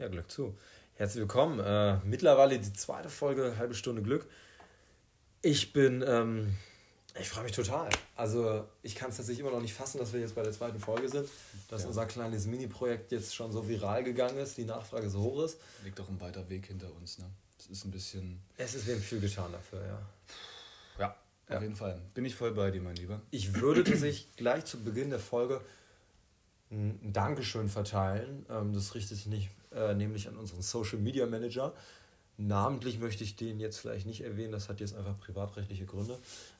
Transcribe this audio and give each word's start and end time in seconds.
Ja, 0.00 0.08
Glück 0.08 0.30
zu. 0.30 0.56
Herzlich 0.94 1.20
willkommen. 1.20 1.60
Äh, 1.60 1.98
mittlerweile 2.06 2.58
die 2.58 2.72
zweite 2.72 3.10
Folge, 3.10 3.58
halbe 3.58 3.74
Stunde 3.74 4.00
Glück. 4.00 4.26
Ich 5.42 5.74
bin, 5.74 6.02
ähm, 6.08 6.56
ich 7.20 7.28
freue 7.28 7.44
mich 7.44 7.52
total. 7.52 7.90
Also 8.16 8.66
ich 8.82 8.94
kann 8.94 9.10
es 9.10 9.18
tatsächlich 9.18 9.40
immer 9.40 9.54
noch 9.54 9.60
nicht 9.60 9.74
fassen, 9.74 9.98
dass 9.98 10.14
wir 10.14 10.20
jetzt 10.20 10.34
bei 10.34 10.42
der 10.42 10.52
zweiten 10.52 10.80
Folge 10.80 11.10
sind, 11.10 11.28
dass 11.68 11.82
ja. 11.82 11.88
unser 11.88 12.06
kleines 12.06 12.46
Mini-Projekt 12.46 13.12
jetzt 13.12 13.34
schon 13.34 13.52
so 13.52 13.68
viral 13.68 14.02
gegangen 14.02 14.38
ist, 14.38 14.56
die 14.56 14.64
Nachfrage 14.64 15.10
so 15.10 15.20
hoch 15.20 15.44
ist. 15.44 15.60
Liegt 15.84 15.98
doch 15.98 16.08
ein 16.08 16.18
weiter 16.18 16.48
Weg 16.48 16.64
hinter 16.64 16.90
uns, 16.96 17.18
ne? 17.18 17.26
Es 17.58 17.66
ist 17.66 17.84
ein 17.84 17.90
bisschen... 17.90 18.40
Es 18.56 18.74
ist 18.74 18.88
eben 18.88 19.02
viel 19.02 19.20
getan 19.20 19.52
dafür, 19.52 19.84
ja. 19.86 20.02
Ja, 20.98 21.16
ja. 21.50 21.56
auf 21.56 21.62
jeden 21.62 21.76
Fall. 21.76 22.00
Bin 22.14 22.24
ich 22.24 22.34
voll 22.34 22.52
bei 22.52 22.70
dir, 22.70 22.80
mein 22.80 22.96
Lieber. 22.96 23.20
Ich 23.30 23.52
würde 23.60 23.84
tatsächlich 23.84 24.34
gleich 24.36 24.64
zu 24.64 24.82
Beginn 24.82 25.10
der 25.10 25.20
Folge 25.20 25.60
ein 26.70 27.12
Dankeschön 27.12 27.68
verteilen. 27.68 28.46
Ähm, 28.48 28.72
das 28.72 28.94
richtet 28.94 29.18
sich 29.18 29.26
nicht, 29.26 29.50
äh, 29.72 29.94
nämlich 29.94 30.28
an 30.28 30.36
unseren 30.36 30.62
Social 30.62 30.98
Media 30.98 31.26
Manager. 31.26 31.74
Namentlich 32.36 32.98
möchte 32.98 33.24
ich 33.24 33.36
den 33.36 33.60
jetzt 33.60 33.78
vielleicht 33.78 34.06
nicht 34.06 34.22
erwähnen, 34.22 34.52
das 34.52 34.68
hat 34.68 34.80
jetzt 34.80 34.94
einfach 34.94 35.18
privatrechtliche 35.18 35.84
Gründe. 35.84 36.18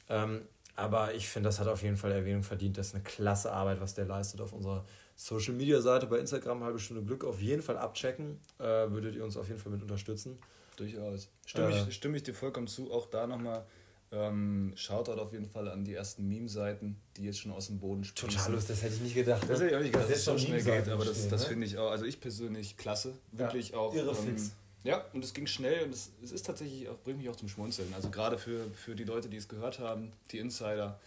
Ähm, 0.09 0.43
aber 0.77 1.15
ich 1.15 1.29
finde, 1.29 1.49
das 1.49 1.59
hat 1.59 1.69
auf 1.69 1.83
jeden 1.83 1.97
Fall 1.97 2.13
Erwähnung 2.13 2.43
verdient. 2.43 2.79
Das 2.79 2.89
ist 2.89 2.95
eine 2.95 3.03
klasse 3.03 3.53
Arbeit, 3.53 3.81
was 3.81 3.95
der 3.95 4.07
leistet 4.07 4.41
auf 4.41 4.53
unserer 4.53 4.85
Social 5.17 5.55
Media 5.55 5.81
Seite 5.81 6.07
bei 6.07 6.19
Instagram. 6.19 6.65
Halbe 6.65 6.79
Stunde 6.79 7.03
Glück 7.03 7.25
auf 7.25 7.41
jeden 7.41 7.63
Fall 7.63 7.77
abchecken. 7.77 8.39
Äh, 8.59 8.91
würdet 8.91 9.15
ihr 9.15 9.25
uns 9.25 9.37
auf 9.37 9.49
jeden 9.49 9.61
Fall 9.61 9.73
mit 9.73 9.83
unterstützen. 9.83 10.39
Durchaus. 10.77 11.29
Stimme, 11.45 11.71
äh, 11.71 11.89
ich, 11.89 11.95
stimme 11.95 12.17
ich 12.17 12.23
dir 12.23 12.35
vollkommen 12.35 12.67
zu. 12.67 12.91
Auch 12.91 13.07
da 13.07 13.27
nochmal 13.27 13.67
ähm, 14.13 14.73
Shoutout 14.75 15.21
auf 15.21 15.33
jeden 15.33 15.47
Fall 15.47 15.69
an 15.69 15.85
die 15.85 15.95
ersten 15.95 16.27
Meme-Seiten, 16.27 17.01
die 17.17 17.25
jetzt 17.25 17.39
schon 17.39 17.53
aus 17.53 17.69
dem 17.69 17.79
Boden 17.79 18.05
sprießen. 18.05 18.31
Total 18.31 18.53
lustig, 18.53 18.77
das 18.77 18.83
hätte 18.83 18.95
ich 18.97 19.01
nicht 19.03 19.15
gedacht. 19.15 19.43
Das 19.49 19.61
hätte 19.61 19.71
ich 19.71 19.77
auch 19.77 19.81
nicht 19.81 19.93
gedacht, 19.93 20.11
dass 20.11 20.19
es 20.19 20.25
so 20.25 20.39
schnell 20.39 20.63
geht, 20.63 20.89
aber 20.89 21.05
das, 21.05 21.29
das 21.29 21.43
ne? 21.43 21.49
finde 21.49 21.67
ich 21.67 21.79
auch, 21.79 21.91
also 21.91 22.05
ich 22.05 22.21
persönlich 22.21 22.77
klasse. 22.77 23.15
Wirklich 23.31 23.71
ja, 23.71 23.77
auch. 23.77 23.95
Irre 23.95 24.11
ähm, 24.11 24.37
fix. 24.37 24.53
Ja, 24.83 25.05
und 25.13 25.23
es 25.23 25.35
ging 25.35 25.47
schnell 25.47 25.85
und 25.85 25.95
es, 25.95 26.11
es 26.23 26.33
ist 26.33 26.47
tatsächlich 26.47 26.89
auch, 26.89 26.99
bringt 26.99 27.19
mich 27.19 27.29
auch 27.29 27.37
zum 27.37 27.49
Schmunzeln. 27.49 27.93
Also 27.95 28.11
gerade 28.11 28.39
für, 28.39 28.71
für 28.71 28.97
die 28.97 29.05
Leute, 29.05 29.29
die 29.29 29.37
es 29.37 29.47
gehört 29.47 29.79
haben, 29.79 30.13
die 30.33 30.39
Insider, 30.39 30.99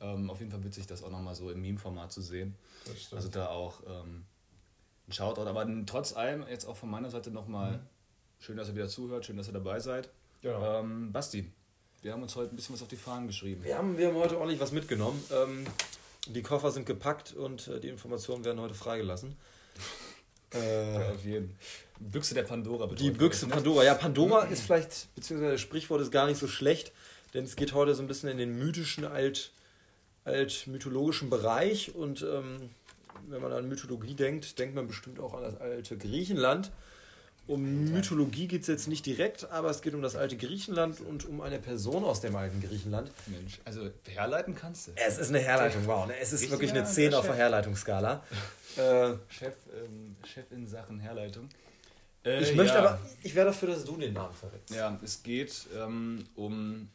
ähm, 0.00 0.30
auf 0.30 0.38
jeden 0.38 0.50
Fall 0.50 0.62
witzig, 0.64 0.86
das 0.86 1.02
auch 1.02 1.10
nochmal 1.10 1.34
so 1.34 1.50
im 1.50 1.60
Meme-Format 1.60 2.12
zu 2.12 2.22
sehen. 2.22 2.54
Also 3.10 3.28
da 3.28 3.48
auch 3.48 3.82
ähm, 3.86 4.24
ein 5.08 5.12
Shoutout. 5.12 5.42
Aber 5.42 5.66
trotz 5.86 6.14
allem, 6.14 6.46
jetzt 6.48 6.66
auch 6.66 6.76
von 6.76 6.88
meiner 6.88 7.10
Seite 7.10 7.30
nochmal, 7.30 7.72
mhm. 7.72 7.80
schön, 8.38 8.56
dass 8.56 8.68
ihr 8.68 8.76
wieder 8.76 8.88
zuhört, 8.88 9.26
schön, 9.26 9.36
dass 9.36 9.48
ihr 9.48 9.54
dabei 9.54 9.80
seid. 9.80 10.08
Ja. 10.42 10.80
Ähm, 10.80 11.12
Basti, 11.12 11.50
wir 12.06 12.12
haben 12.12 12.22
uns 12.22 12.36
heute 12.36 12.54
ein 12.54 12.56
bisschen 12.56 12.72
was 12.72 12.82
auf 12.82 12.88
die 12.88 12.96
Fahnen 12.96 13.26
geschrieben. 13.26 13.64
Wir 13.64 13.76
haben, 13.76 13.98
wir 13.98 14.06
haben 14.06 14.14
heute 14.14 14.38
ordentlich 14.38 14.60
was 14.60 14.70
mitgenommen. 14.70 15.20
Ähm, 15.32 15.66
die 16.28 16.40
Koffer 16.40 16.70
sind 16.70 16.86
gepackt 16.86 17.34
und 17.34 17.66
äh, 17.66 17.80
die 17.80 17.88
Informationen 17.88 18.44
werden 18.44 18.60
heute 18.60 18.74
freigelassen. 18.74 19.34
Äh, 20.54 20.94
ja, 21.00 21.10
auf 21.10 21.24
jeden 21.24 21.58
Büchse 21.98 22.34
der 22.34 22.44
Pandora. 22.44 22.86
Die 22.94 23.10
Büchse 23.10 23.48
Pandora. 23.48 23.82
Ja, 23.82 23.94
Pandora 23.94 24.44
ist 24.44 24.62
vielleicht, 24.62 25.12
beziehungsweise 25.16 25.54
das 25.54 25.60
Sprichwort 25.60 26.00
ist 26.00 26.12
gar 26.12 26.28
nicht 26.28 26.38
so 26.38 26.46
schlecht, 26.46 26.92
denn 27.34 27.42
es 27.42 27.56
geht 27.56 27.74
heute 27.74 27.92
so 27.96 28.02
ein 28.02 28.06
bisschen 28.06 28.28
in 28.28 28.38
den 28.38 28.56
mythischen, 28.56 29.04
alt, 29.04 29.50
alt-mythologischen 30.24 31.28
Bereich. 31.28 31.92
Und 31.96 32.22
ähm, 32.22 32.70
wenn 33.26 33.42
man 33.42 33.52
an 33.52 33.68
Mythologie 33.68 34.14
denkt, 34.14 34.60
denkt 34.60 34.76
man 34.76 34.86
bestimmt 34.86 35.18
auch 35.18 35.34
an 35.34 35.42
das 35.42 35.56
alte 35.60 35.98
Griechenland. 35.98 36.70
Um 37.46 37.92
Mythologie 37.92 38.48
geht 38.48 38.62
es 38.62 38.66
jetzt 38.66 38.88
nicht 38.88 39.06
direkt, 39.06 39.48
aber 39.50 39.70
es 39.70 39.80
geht 39.80 39.94
um 39.94 40.02
das 40.02 40.16
alte 40.16 40.36
Griechenland 40.36 41.00
und 41.00 41.26
um 41.26 41.40
eine 41.40 41.60
Person 41.60 42.02
aus 42.02 42.20
dem 42.20 42.34
alten 42.34 42.60
Griechenland. 42.60 43.12
Mensch, 43.26 43.60
also 43.64 43.88
herleiten 44.08 44.56
kannst 44.56 44.88
du. 44.88 44.92
Es 44.96 45.18
ist 45.18 45.28
eine 45.28 45.38
Herleitung, 45.38 45.86
wow. 45.86 46.06
Ne? 46.08 46.14
Es 46.18 46.32
ist 46.32 46.50
wirklich 46.50 46.72
eine 46.72 46.84
10 46.84 47.14
auf 47.14 47.26
der 47.26 47.36
Herleitungsskala. 47.36 48.24
Äh, 48.76 49.14
Chef, 49.30 49.54
ähm, 49.74 50.16
Chef 50.22 50.44
in 50.50 50.66
Sachen 50.66 51.00
Herleitung. 51.00 51.48
Äh, 52.26 52.42
ich 52.42 52.54
möchte 52.54 52.74
ja. 52.74 52.80
aber, 52.80 52.98
ich 53.22 53.34
wäre 53.34 53.46
dafür, 53.46 53.68
dass 53.68 53.86
du 53.86 53.96
den 53.96 54.12
Namen 54.12 54.34
verrätst. 54.34 54.74
Ja, 54.74 55.00
es 55.02 55.22
geht 55.22 55.66
ähm, 55.74 56.22
um, 56.34 56.90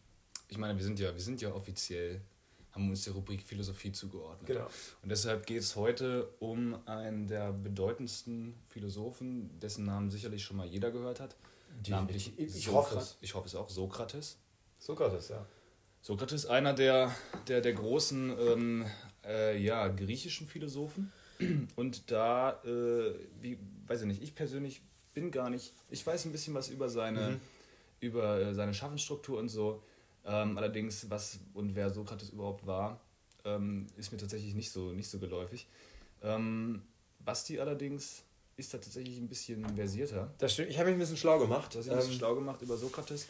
ich 0.47 0.59
meine, 0.59 0.77
wir 0.77 0.83
sind 0.83 0.99
ja, 0.99 1.11
wir 1.11 1.21
sind 1.21 1.41
ja 1.41 1.51
offiziell 1.51 2.21
haben 2.71 2.89
uns 2.89 3.03
der 3.03 3.13
Rubrik 3.13 3.43
Philosophie 3.43 3.91
zugeordnet. 3.91 4.47
Genau. 4.47 4.67
Und 5.01 5.09
deshalb 5.09 5.45
geht 5.45 5.59
es 5.59 5.75
heute 5.75 6.29
um 6.39 6.77
einen 6.87 7.27
der 7.27 7.51
bedeutendsten 7.51 8.55
Philosophen, 8.69 9.59
dessen 9.59 9.85
Namen 9.85 10.09
sicherlich 10.09 10.43
schon 10.43 10.57
mal 10.57 10.67
jeder 10.67 10.91
gehört 10.91 11.19
hat. 11.19 11.35
Die, 11.85 11.91
Namentlich 11.91 12.33
ich, 12.37 12.55
ich 12.55 12.67
hoffe 12.69 12.97
es. 12.97 13.17
Ich 13.21 13.33
hoffe 13.33 13.47
es 13.47 13.55
auch, 13.55 13.69
Sokrates. 13.69 14.37
Sokrates, 14.77 15.29
ja. 15.29 15.45
Sokrates, 16.01 16.45
einer 16.45 16.73
der, 16.73 17.15
der, 17.47 17.61
der 17.61 17.73
großen 17.73 18.35
ähm, 18.39 18.85
äh, 19.25 19.61
ja, 19.61 19.87
griechischen 19.87 20.47
Philosophen. 20.47 21.11
Und 21.75 22.11
da, 22.11 22.61
äh, 22.63 23.13
wie, 23.39 23.57
weiß 23.87 24.01
ich 24.01 24.07
nicht, 24.07 24.21
ich 24.21 24.35
persönlich 24.35 24.81
bin 25.13 25.31
gar 25.31 25.49
nicht, 25.49 25.73
ich 25.89 26.05
weiß 26.05 26.25
ein 26.25 26.31
bisschen 26.31 26.53
was 26.53 26.69
über 26.69 26.89
seine, 26.89 27.31
mhm. 27.31 27.39
über 27.99 28.39
äh, 28.39 28.53
seine 28.53 28.73
Schaffensstruktur 28.73 29.39
und 29.39 29.49
so. 29.49 29.83
Ähm, 30.25 30.57
allerdings, 30.57 31.09
was 31.09 31.39
und 31.53 31.75
wer 31.75 31.89
Sokrates 31.89 32.29
überhaupt 32.29 32.65
war, 32.65 32.99
ähm, 33.43 33.87
ist 33.97 34.11
mir 34.11 34.17
tatsächlich 34.17 34.53
nicht 34.53 34.71
so, 34.71 34.91
nicht 34.91 35.09
so 35.09 35.19
geläufig. 35.19 35.67
Ähm, 36.21 36.83
Basti 37.19 37.59
allerdings 37.59 38.23
ist 38.57 38.73
da 38.73 38.77
tatsächlich 38.77 39.17
ein 39.17 39.27
bisschen 39.27 39.65
versierter. 39.75 40.31
Das 40.37 40.53
stimmt. 40.53 40.69
Ich 40.69 40.77
habe 40.77 40.89
mich 40.89 40.97
ein 40.97 40.99
bisschen 40.99 41.17
schlau 41.17 41.39
gemacht. 41.39 41.73
Du 41.73 41.79
hast 41.79 41.85
dich 41.85 41.91
ein 41.91 41.97
bisschen 41.97 42.13
ähm, 42.13 42.19
schlau 42.19 42.35
gemacht 42.35 42.61
über 42.61 42.77
Sokrates. 42.77 43.27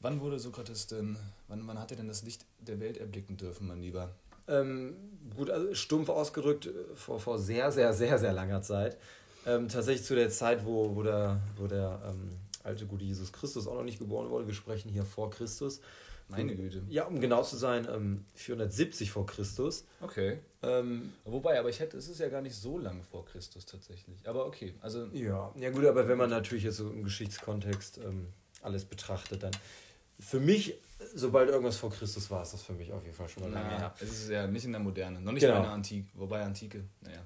Wann 0.00 0.20
wurde 0.20 0.38
Sokrates 0.38 0.88
denn, 0.88 1.16
wann, 1.46 1.66
wann 1.66 1.78
hat 1.78 1.92
er 1.92 1.96
denn 1.96 2.08
das 2.08 2.22
Licht 2.22 2.44
der 2.58 2.80
Welt 2.80 2.98
erblicken 2.98 3.36
dürfen, 3.36 3.68
mein 3.68 3.80
Lieber? 3.80 4.10
Ähm, 4.48 4.96
gut, 5.36 5.48
also 5.50 5.72
stumpf 5.74 6.08
ausgedrückt, 6.08 6.66
äh, 6.66 6.96
vor, 6.96 7.20
vor 7.20 7.38
sehr, 7.38 7.70
sehr, 7.70 7.92
sehr, 7.92 8.18
sehr 8.18 8.32
langer 8.32 8.62
Zeit. 8.62 8.96
Ähm, 9.46 9.68
tatsächlich 9.68 10.04
zu 10.04 10.16
der 10.16 10.30
Zeit, 10.30 10.64
wo, 10.64 10.94
wo 10.96 11.02
der, 11.04 11.40
wo 11.56 11.68
der 11.68 12.00
alte 12.62 12.86
gute 12.86 13.04
Jesus 13.04 13.32
Christus 13.32 13.66
auch 13.66 13.74
noch 13.74 13.84
nicht 13.84 13.98
geboren 13.98 14.30
wurde. 14.30 14.46
Wir 14.46 14.54
sprechen 14.54 14.90
hier 14.90 15.04
vor 15.04 15.30
Christus. 15.30 15.80
Meine 16.28 16.56
Güte. 16.56 16.82
Ja, 16.88 17.04
um 17.04 17.20
genau 17.20 17.42
zu 17.42 17.56
sein, 17.56 17.86
ähm, 17.90 18.24
470 18.34 19.10
vor 19.10 19.26
Christus. 19.26 19.84
Okay. 20.00 20.38
Ähm, 20.62 21.12
Wobei, 21.24 21.58
aber 21.58 21.68
ich 21.68 21.80
hätte, 21.80 21.96
es 21.98 22.08
ist 22.08 22.20
ja 22.20 22.28
gar 22.28 22.40
nicht 22.40 22.54
so 22.54 22.78
lang 22.78 23.02
vor 23.02 23.26
Christus 23.26 23.66
tatsächlich. 23.66 24.26
Aber 24.26 24.46
okay, 24.46 24.74
also. 24.80 25.06
Ja, 25.12 25.52
ja 25.58 25.70
gut, 25.70 25.84
aber 25.84 26.08
wenn 26.08 26.16
man 26.16 26.30
natürlich 26.30 26.64
jetzt 26.64 26.76
so 26.76 26.88
im 26.88 27.04
Geschichtskontext 27.04 27.98
ähm, 27.98 28.28
alles 28.62 28.84
betrachtet, 28.84 29.42
dann 29.42 29.52
für 30.20 30.40
mich, 30.40 30.78
sobald 31.14 31.50
irgendwas 31.50 31.76
vor 31.76 31.90
Christus 31.90 32.30
war, 32.30 32.42
ist 32.42 32.54
das 32.54 32.62
für 32.62 32.72
mich 32.72 32.92
auf 32.92 33.02
jeden 33.04 33.16
Fall 33.16 33.28
schon 33.28 33.42
mal 33.42 33.50
lange 33.50 33.76
her. 33.76 33.94
Es 34.00 34.10
ist 34.10 34.30
ja 34.30 34.46
nicht 34.46 34.64
in 34.64 34.72
der 34.72 34.80
Moderne, 34.80 35.20
noch 35.20 35.32
nicht 35.32 35.42
genau. 35.42 35.56
in 35.56 35.62
der 35.62 35.72
Antike, 35.72 36.08
wobei 36.14 36.42
Antike, 36.42 36.84
naja 37.00 37.22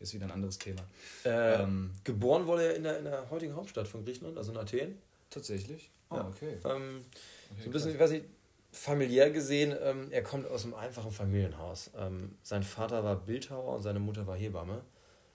ist 0.00 0.14
wieder 0.14 0.26
ein 0.26 0.32
anderes 0.32 0.58
Thema. 0.58 0.82
Äh, 1.24 1.62
ähm, 1.62 1.92
geboren 2.04 2.46
wurde 2.46 2.64
er 2.64 2.76
in 2.76 2.82
der, 2.82 2.98
in 2.98 3.04
der 3.04 3.30
heutigen 3.30 3.54
Hauptstadt 3.54 3.86
von 3.86 4.04
Griechenland, 4.04 4.36
also 4.38 4.52
in 4.52 4.58
Athen. 4.58 4.98
Tatsächlich? 5.28 5.90
Oh, 6.10 6.16
ja. 6.16 6.28
okay. 6.28 6.58
Ähm, 6.64 7.04
okay. 7.50 7.60
So 7.60 7.64
ein 7.66 7.70
bisschen, 7.70 7.92
ich 7.92 8.00
weiß 8.00 8.10
nicht, 8.10 8.24
familiär 8.72 9.30
gesehen, 9.30 9.74
ähm, 9.82 10.08
er 10.10 10.22
kommt 10.22 10.46
aus 10.46 10.64
einem 10.64 10.74
einfachen 10.74 11.12
Familienhaus. 11.12 11.90
Ähm, 11.96 12.36
sein 12.42 12.62
Vater 12.62 13.04
war 13.04 13.16
Bildhauer 13.16 13.76
und 13.76 13.82
seine 13.82 14.00
Mutter 14.00 14.26
war 14.26 14.36
Hebamme. 14.36 14.82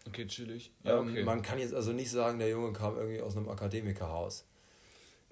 Okay, 0.07 0.27
chillig. 0.27 0.71
Ja, 0.83 0.99
ähm, 0.99 1.09
okay. 1.09 1.23
Man 1.23 1.41
kann 1.41 1.59
jetzt 1.59 1.73
also 1.73 1.91
nicht 1.91 2.11
sagen, 2.11 2.39
der 2.39 2.49
Junge 2.49 2.73
kam 2.73 2.95
irgendwie 2.97 3.21
aus 3.21 3.35
einem 3.35 3.49
Akademikerhaus. 3.49 4.45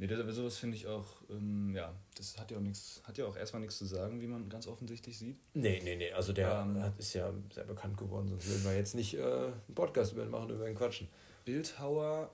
Nee, 0.03 0.09
das, 0.09 0.35
sowas 0.35 0.57
finde 0.57 0.75
ich 0.75 0.85
auch, 0.85 1.05
ähm, 1.29 1.73
ja, 1.73 1.95
das 2.17 2.37
hat 2.37 2.51
ja 2.51 2.57
auch 2.57 2.61
nichts, 2.61 3.01
hat 3.05 3.17
ja 3.17 3.25
auch 3.25 3.37
erstmal 3.37 3.61
nichts 3.61 3.77
zu 3.77 3.85
sagen, 3.85 4.19
wie 4.19 4.27
man 4.27 4.49
ganz 4.49 4.67
offensichtlich 4.67 5.17
sieht. 5.17 5.37
Nee, 5.53 5.79
nee, 5.81 5.95
nee, 5.95 6.11
also 6.11 6.33
der 6.33 6.59
ähm, 6.59 6.77
hat, 6.83 6.99
ist 6.99 7.13
ja 7.13 7.31
sehr 7.53 7.63
bekannt 7.63 7.95
geworden, 7.95 8.27
sonst 8.27 8.49
würden 8.49 8.65
wir 8.65 8.75
jetzt 8.75 8.95
nicht 8.95 9.13
äh, 9.13 9.23
einen 9.23 9.75
Podcast 9.75 10.11
über 10.11 10.23
ihn 10.23 10.29
machen, 10.29 10.49
über 10.49 10.67
ihn 10.67 10.75
quatschen. 10.75 11.07
Bildhauer 11.45 12.29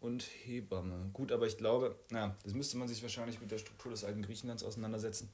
und 0.00 0.24
Hebamme. 0.24 1.10
Gut, 1.12 1.30
aber 1.30 1.46
ich 1.46 1.56
glaube, 1.56 1.94
na, 2.10 2.36
das 2.42 2.54
müsste 2.54 2.76
man 2.76 2.88
sich 2.88 3.00
wahrscheinlich 3.02 3.40
mit 3.40 3.52
der 3.52 3.58
Struktur 3.58 3.92
des 3.92 4.02
alten 4.02 4.22
Griechenlands 4.22 4.64
auseinandersetzen. 4.64 5.30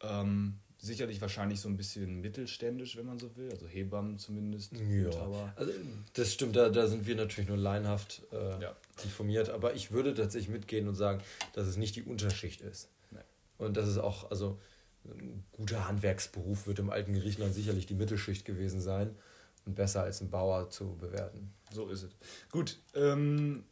Ähm, 0.00 0.58
sicherlich 0.86 1.20
wahrscheinlich 1.20 1.60
so 1.60 1.68
ein 1.68 1.76
bisschen 1.76 2.20
mittelständisch, 2.20 2.96
wenn 2.96 3.06
man 3.06 3.18
so 3.18 3.36
will, 3.36 3.50
also 3.50 3.66
Hebammen 3.66 4.18
zumindest. 4.18 4.72
Ja. 4.72 5.52
Also 5.56 5.72
das 6.14 6.32
stimmt, 6.32 6.56
da, 6.56 6.68
da 6.70 6.86
sind 6.86 7.06
wir 7.06 7.16
natürlich 7.16 7.48
nur 7.48 7.58
laienhaft 7.58 8.22
äh, 8.32 8.62
ja. 8.62 8.76
informiert, 9.04 9.50
aber 9.50 9.74
ich 9.74 9.92
würde 9.92 10.14
tatsächlich 10.14 10.48
mitgehen 10.48 10.88
und 10.88 10.94
sagen, 10.94 11.22
dass 11.52 11.66
es 11.66 11.76
nicht 11.76 11.96
die 11.96 12.02
Unterschicht 12.02 12.60
ist. 12.60 12.88
Nee. 13.10 13.18
Und 13.58 13.76
das 13.76 13.88
ist 13.88 13.98
auch, 13.98 14.30
also 14.30 14.58
ein 15.04 15.44
guter 15.52 15.86
Handwerksberuf 15.86 16.66
wird 16.66 16.78
im 16.78 16.90
alten 16.90 17.14
Griechenland 17.14 17.54
sicherlich 17.54 17.86
die 17.86 17.94
Mittelschicht 17.94 18.44
gewesen 18.44 18.80
sein 18.80 19.14
und 19.64 19.74
besser 19.74 20.02
als 20.02 20.20
ein 20.20 20.30
Bauer 20.30 20.70
zu 20.70 20.96
bewerten. 20.96 21.52
So 21.72 21.88
ist 21.88 22.04
es. 22.04 22.10
Gut, 22.50 22.78
ähm, 22.94 23.64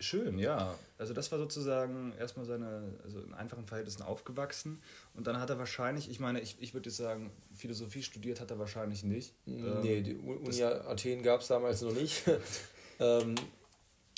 Schön, 0.00 0.38
ja. 0.38 0.74
Also 0.96 1.12
das 1.12 1.30
war 1.30 1.38
sozusagen 1.38 2.14
erstmal 2.18 2.46
seine, 2.46 2.94
also 3.04 3.20
in 3.20 3.34
einfachen 3.34 3.66
Verhältnissen 3.66 4.02
aufgewachsen. 4.02 4.82
Und 5.14 5.26
dann 5.26 5.38
hat 5.38 5.50
er 5.50 5.58
wahrscheinlich, 5.58 6.10
ich 6.10 6.20
meine, 6.20 6.40
ich, 6.40 6.56
ich 6.58 6.72
würde 6.72 6.88
jetzt 6.88 6.96
sagen, 6.96 7.30
Philosophie 7.54 8.02
studiert 8.02 8.40
hat 8.40 8.50
er 8.50 8.58
wahrscheinlich 8.58 9.04
nicht. 9.04 9.34
Nee, 9.44 9.98
ähm, 9.98 10.04
die 10.04 10.14
Uni 10.16 10.62
Athen 10.62 11.22
gab 11.22 11.42
es 11.42 11.48
damals 11.48 11.82
noch 11.82 11.92
nicht. 11.92 12.22
ähm, 12.98 13.34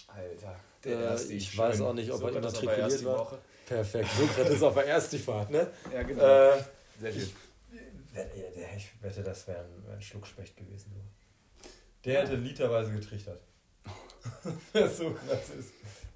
Alter, 0.07 0.57
der 0.85 0.99
äh, 0.99 1.03
erste. 1.05 1.33
Ich 1.33 1.59
weiß 1.59 1.81
auch 1.81 1.95
nicht, 1.95 2.13
ob 2.13 2.23
er 2.23 2.37
immatrikuliert 2.37 3.05
war. 3.05 3.19
Woche. 3.19 3.39
Perfekt, 3.67 4.09
Sokrates 4.17 4.63
auf 4.63 4.75
der 4.75 4.87
ersten 4.87 5.19
Fahrt, 5.19 5.51
ne? 5.51 5.69
Ja, 5.93 6.03
genau. 6.03 6.23
Äh, 6.23 6.63
Sehr 7.01 7.13
schön. 7.13 7.23
Ich, 7.23 8.77
ich 8.77 9.03
wette, 9.03 9.23
das 9.23 9.49
wäre 9.49 9.61
ein, 9.61 9.95
ein 9.95 10.03
Schluckspecht 10.03 10.57
gewesen. 10.57 10.93
Der 12.05 12.23
hätte 12.23 12.37
literweise 12.37 12.93
getrichtert. 12.93 13.41
wer 14.73 14.89
Sokrates 14.89 15.51
ist. 15.59 15.73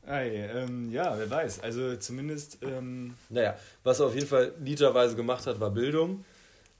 Ei, 0.07 0.49
ähm, 0.55 0.93
ja, 0.93 1.19
wer 1.19 1.29
weiß. 1.29 1.61
Also 1.61 1.97
zumindest. 1.97 2.59
Ähm 2.63 3.15
naja, 3.29 3.59
was 3.83 4.01
er 4.01 4.07
auf 4.07 4.15
jeden 4.15 4.29
Fall 4.29 4.53
literweise 4.61 5.17
gemacht 5.17 5.47
hat, 5.47 5.59
war 5.59 5.71
Bildung. 5.71 6.25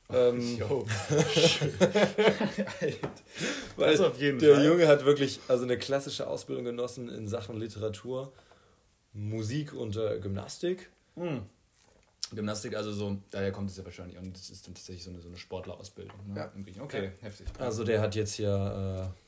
Ähm, 0.09 0.61
Weil 3.77 3.91
das 3.93 4.01
auf 4.01 4.21
jeden 4.21 4.39
der 4.39 4.55
Fall. 4.55 4.65
Junge 4.65 4.87
hat 4.87 5.05
wirklich 5.05 5.41
also 5.49 5.65
eine 5.65 5.77
klassische 5.77 6.29
Ausbildung 6.29 6.65
genossen 6.65 7.09
in 7.09 7.27
Sachen 7.27 7.59
Literatur, 7.59 8.33
Musik 9.13 9.73
und 9.73 9.97
äh, 9.97 10.21
Gymnastik. 10.21 10.91
Mhm. 11.17 11.43
Gymnastik, 12.33 12.77
also 12.77 12.93
so, 12.93 13.19
daher 13.31 13.51
kommt 13.51 13.71
es 13.71 13.77
ja 13.77 13.85
wahrscheinlich 13.85 14.19
und 14.19 14.37
das 14.37 14.51
ist 14.51 14.67
dann 14.67 14.75
tatsächlich 14.75 15.05
so 15.05 15.11
eine, 15.11 15.21
so 15.21 15.29
eine 15.29 15.37
Sportlerausbildung. 15.37 16.17
Ne? 16.29 16.37
Ja. 16.37 16.51
Okay, 16.83 17.05
ja. 17.05 17.11
heftig. 17.23 17.47
Also 17.59 17.83
der 17.85 18.01
hat 18.01 18.15
jetzt 18.15 18.35
hier. 18.35 19.13
Äh, 19.13 19.26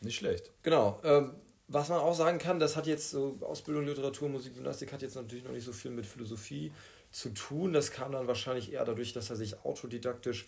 Nicht 0.00 0.16
schlecht. 0.16 0.50
Genau. 0.62 1.00
Ähm, 1.04 1.32
was 1.68 1.88
man 1.88 1.98
auch 1.98 2.14
sagen 2.14 2.38
kann, 2.38 2.58
das 2.58 2.76
hat 2.76 2.86
jetzt 2.86 3.10
so 3.10 3.38
Ausbildung, 3.42 3.84
Literatur, 3.84 4.28
Musik, 4.28 4.54
Gymnastik 4.54 4.92
hat 4.92 5.02
jetzt 5.02 5.16
natürlich 5.16 5.44
noch 5.44 5.52
nicht 5.52 5.64
so 5.64 5.72
viel 5.72 5.90
mit 5.90 6.06
Philosophie 6.06 6.72
zu 7.10 7.30
tun. 7.30 7.72
Das 7.72 7.90
kam 7.90 8.12
dann 8.12 8.26
wahrscheinlich 8.26 8.72
eher 8.72 8.84
dadurch, 8.84 9.12
dass 9.12 9.30
er 9.30 9.36
sich 9.36 9.64
autodidaktisch 9.64 10.46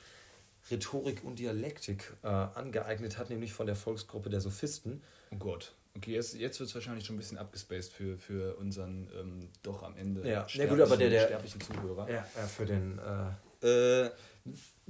Rhetorik 0.70 1.24
und 1.24 1.38
Dialektik 1.38 2.12
äh, 2.22 2.28
angeeignet 2.28 3.18
hat, 3.18 3.30
nämlich 3.30 3.52
von 3.52 3.66
der 3.66 3.76
Volksgruppe 3.76 4.30
der 4.30 4.40
Sophisten. 4.40 5.02
Oh 5.30 5.36
Gott. 5.36 5.74
Okay, 5.96 6.12
jetzt, 6.14 6.34
jetzt 6.34 6.60
wird 6.60 6.68
es 6.68 6.74
wahrscheinlich 6.74 7.04
schon 7.04 7.16
ein 7.16 7.18
bisschen 7.18 7.38
abgespaced 7.38 7.92
für, 7.92 8.16
für 8.16 8.56
unseren 8.56 9.10
ähm, 9.18 9.48
doch 9.62 9.82
am 9.82 9.96
Ende 9.96 10.28
ja. 10.28 10.46
ja 10.48 10.66
gut, 10.66 10.80
aber 10.80 10.96
der, 10.96 11.10
der 11.10 11.26
sterblichen 11.26 11.60
Zuhörer. 11.60 12.08
Ja, 12.08 12.26
ja 12.36 12.46
für 12.46 12.64
den. 12.64 12.98
Äh, 12.98 14.06
äh, 14.06 14.10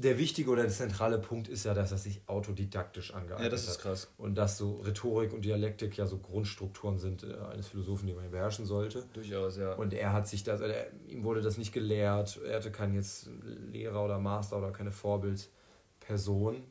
der 0.00 0.18
wichtige 0.18 0.50
oder 0.50 0.62
der 0.62 0.70
zentrale 0.70 1.18
Punkt 1.18 1.48
ist 1.48 1.64
ja, 1.64 1.74
dass 1.74 1.92
er 1.92 1.98
sich 1.98 2.22
autodidaktisch 2.26 3.12
angeeignet 3.12 3.38
hat. 3.38 3.44
Ja, 3.44 3.48
das 3.50 3.68
ist 3.68 3.80
krass. 3.80 4.10
Und 4.16 4.34
dass 4.34 4.56
so 4.56 4.76
Rhetorik 4.76 5.32
und 5.32 5.44
Dialektik 5.44 5.96
ja 5.96 6.06
so 6.06 6.18
Grundstrukturen 6.18 6.98
sind 6.98 7.22
äh, 7.22 7.34
eines 7.52 7.68
Philosophen, 7.68 8.06
die 8.06 8.14
man 8.14 8.30
beherrschen 8.30 8.64
sollte. 8.64 9.04
Durchaus, 9.12 9.58
ja. 9.58 9.74
Und 9.74 9.92
er 9.92 10.12
hat 10.12 10.26
sich 10.26 10.42
das, 10.42 10.62
also 10.62 10.72
er, 10.72 10.86
ihm 11.06 11.22
wurde 11.22 11.42
das 11.42 11.58
nicht 11.58 11.72
gelehrt, 11.72 12.40
er 12.44 12.56
hatte 12.56 12.72
keinen 12.72 12.94
jetzt 12.94 13.28
Lehrer 13.70 14.04
oder 14.04 14.18
Master 14.18 14.58
oder 14.58 14.70
keine 14.70 14.90
Vorbildperson, 14.90 16.64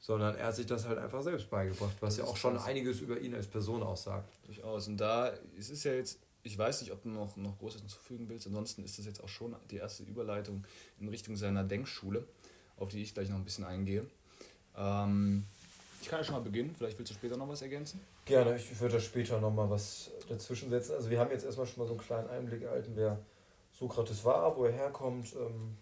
sondern 0.00 0.34
er 0.34 0.46
hat 0.46 0.56
sich 0.56 0.66
das 0.66 0.88
halt 0.88 0.98
einfach 0.98 1.22
selbst 1.22 1.50
beigebracht, 1.50 1.96
was 2.00 2.16
das 2.16 2.24
ja 2.24 2.30
auch 2.30 2.36
schon 2.36 2.54
krass. 2.54 2.66
einiges 2.66 3.00
über 3.00 3.20
ihn 3.20 3.34
als 3.34 3.46
Person 3.46 3.82
aussagt. 3.82 4.32
Durchaus. 4.46 4.88
Und 4.88 4.96
da 4.96 5.32
es 5.58 5.68
ist 5.68 5.84
ja 5.84 5.92
jetzt 5.92 6.18
ich 6.46 6.58
weiß 6.58 6.82
nicht, 6.82 6.92
ob 6.92 7.02
du 7.02 7.08
noch, 7.08 7.36
noch 7.36 7.58
Großes 7.58 7.80
hinzufügen 7.80 8.28
willst. 8.28 8.46
Ansonsten 8.46 8.84
ist 8.84 8.98
das 8.98 9.06
jetzt 9.06 9.24
auch 9.24 9.30
schon 9.30 9.56
die 9.70 9.76
erste 9.76 10.02
Überleitung 10.02 10.62
in 11.00 11.08
Richtung 11.08 11.36
seiner 11.36 11.64
Denkschule 11.64 12.26
auf 12.76 12.88
die 12.88 13.02
ich 13.02 13.14
gleich 13.14 13.28
noch 13.28 13.36
ein 13.36 13.44
bisschen 13.44 13.64
eingehe. 13.64 14.06
Ähm, 14.76 15.44
ich 16.00 16.08
kann 16.08 16.20
ja 16.20 16.24
schon 16.24 16.34
mal 16.34 16.42
beginnen, 16.42 16.74
vielleicht 16.76 16.98
willst 16.98 17.12
du 17.12 17.14
später 17.14 17.36
noch 17.36 17.48
was 17.48 17.62
ergänzen? 17.62 18.00
Gerne, 18.24 18.56
ich 18.56 18.78
würde 18.80 18.96
da 18.96 19.00
später 19.00 19.40
noch 19.40 19.52
mal 19.52 19.70
was 19.70 20.10
dazwischen 20.28 20.68
setzen. 20.68 20.92
Also 20.92 21.10
wir 21.10 21.18
haben 21.18 21.30
jetzt 21.30 21.44
erstmal 21.44 21.66
schon 21.66 21.78
mal 21.78 21.86
so 21.86 21.94
einen 21.94 22.02
kleinen 22.02 22.28
Einblick 22.28 22.62
erhalten, 22.62 22.92
wer 22.94 23.18
Sokrates 23.72 24.24
war, 24.24 24.56
wo 24.56 24.64
er 24.64 24.72
herkommt, 24.72 25.34
ähm, 25.34 25.76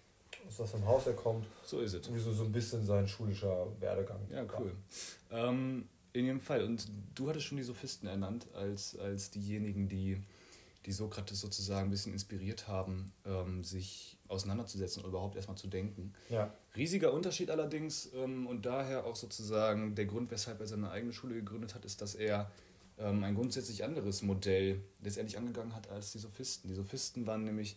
aus 0.47 0.59
was 0.59 0.75
einem 0.75 0.87
Haus 0.87 1.07
er 1.07 1.15
kommt. 1.15 1.47
So 1.65 1.81
ist 1.81 1.95
es. 1.95 2.07
Und 2.07 2.15
wieso 2.15 2.33
so 2.33 2.45
ein 2.45 2.53
bisschen 2.53 2.85
sein 2.85 3.07
schulischer 3.07 3.67
Werdegang. 3.81 4.21
Ja, 4.31 4.45
cool. 4.59 4.73
Ähm, 5.31 5.89
in 6.13 6.25
jedem 6.27 6.41
Fall. 6.41 6.65
Und 6.65 6.87
du 7.15 7.29
hattest 7.29 7.47
schon 7.47 7.59
die 7.59 7.65
Sophisten 7.65 8.07
ernannt 8.07 8.47
als, 8.55 8.99
als 8.99 9.31
diejenigen, 9.31 9.89
die, 9.89 10.23
die 10.87 10.93
Sokrates 10.93 11.41
sozusagen 11.41 11.89
ein 11.89 11.91
bisschen 11.91 12.13
inspiriert 12.13 12.69
haben, 12.69 13.13
ähm, 13.25 13.65
sich 13.65 14.19
auseinanderzusetzen 14.33 15.03
oder 15.03 15.11
überhaupt 15.11 15.37
erstmal 15.37 15.57
zu 15.57 15.69
denken. 15.69 16.13
Ja. 16.29 16.53
Riesiger 16.77 17.13
Unterschied 17.13 17.51
allerdings 17.51 18.11
ähm, 18.15 18.47
und 18.47 18.67
daher 18.67 19.07
auch 19.07 19.17
sozusagen 19.17 19.95
der 19.95 20.07
Grund, 20.07 20.31
weshalb 20.31 20.61
er 20.61 20.67
seine 20.67 20.91
eigene 20.91 21.13
Schule 21.13 21.35
gegründet 21.35 21.75
hat, 21.75 21.85
ist, 21.85 22.01
dass 22.03 22.15
er 22.15 22.51
ähm, 22.99 23.25
ein 23.25 23.35
grundsätzlich 23.35 23.85
anderes 23.85 24.23
Modell 24.23 24.81
letztendlich 25.03 25.39
angegangen 25.39 25.75
hat 25.75 25.91
als 25.91 26.13
die 26.13 26.19
Sophisten. 26.19 26.69
Die 26.69 26.75
Sophisten 26.75 27.27
waren 27.27 27.45
nämlich 27.45 27.77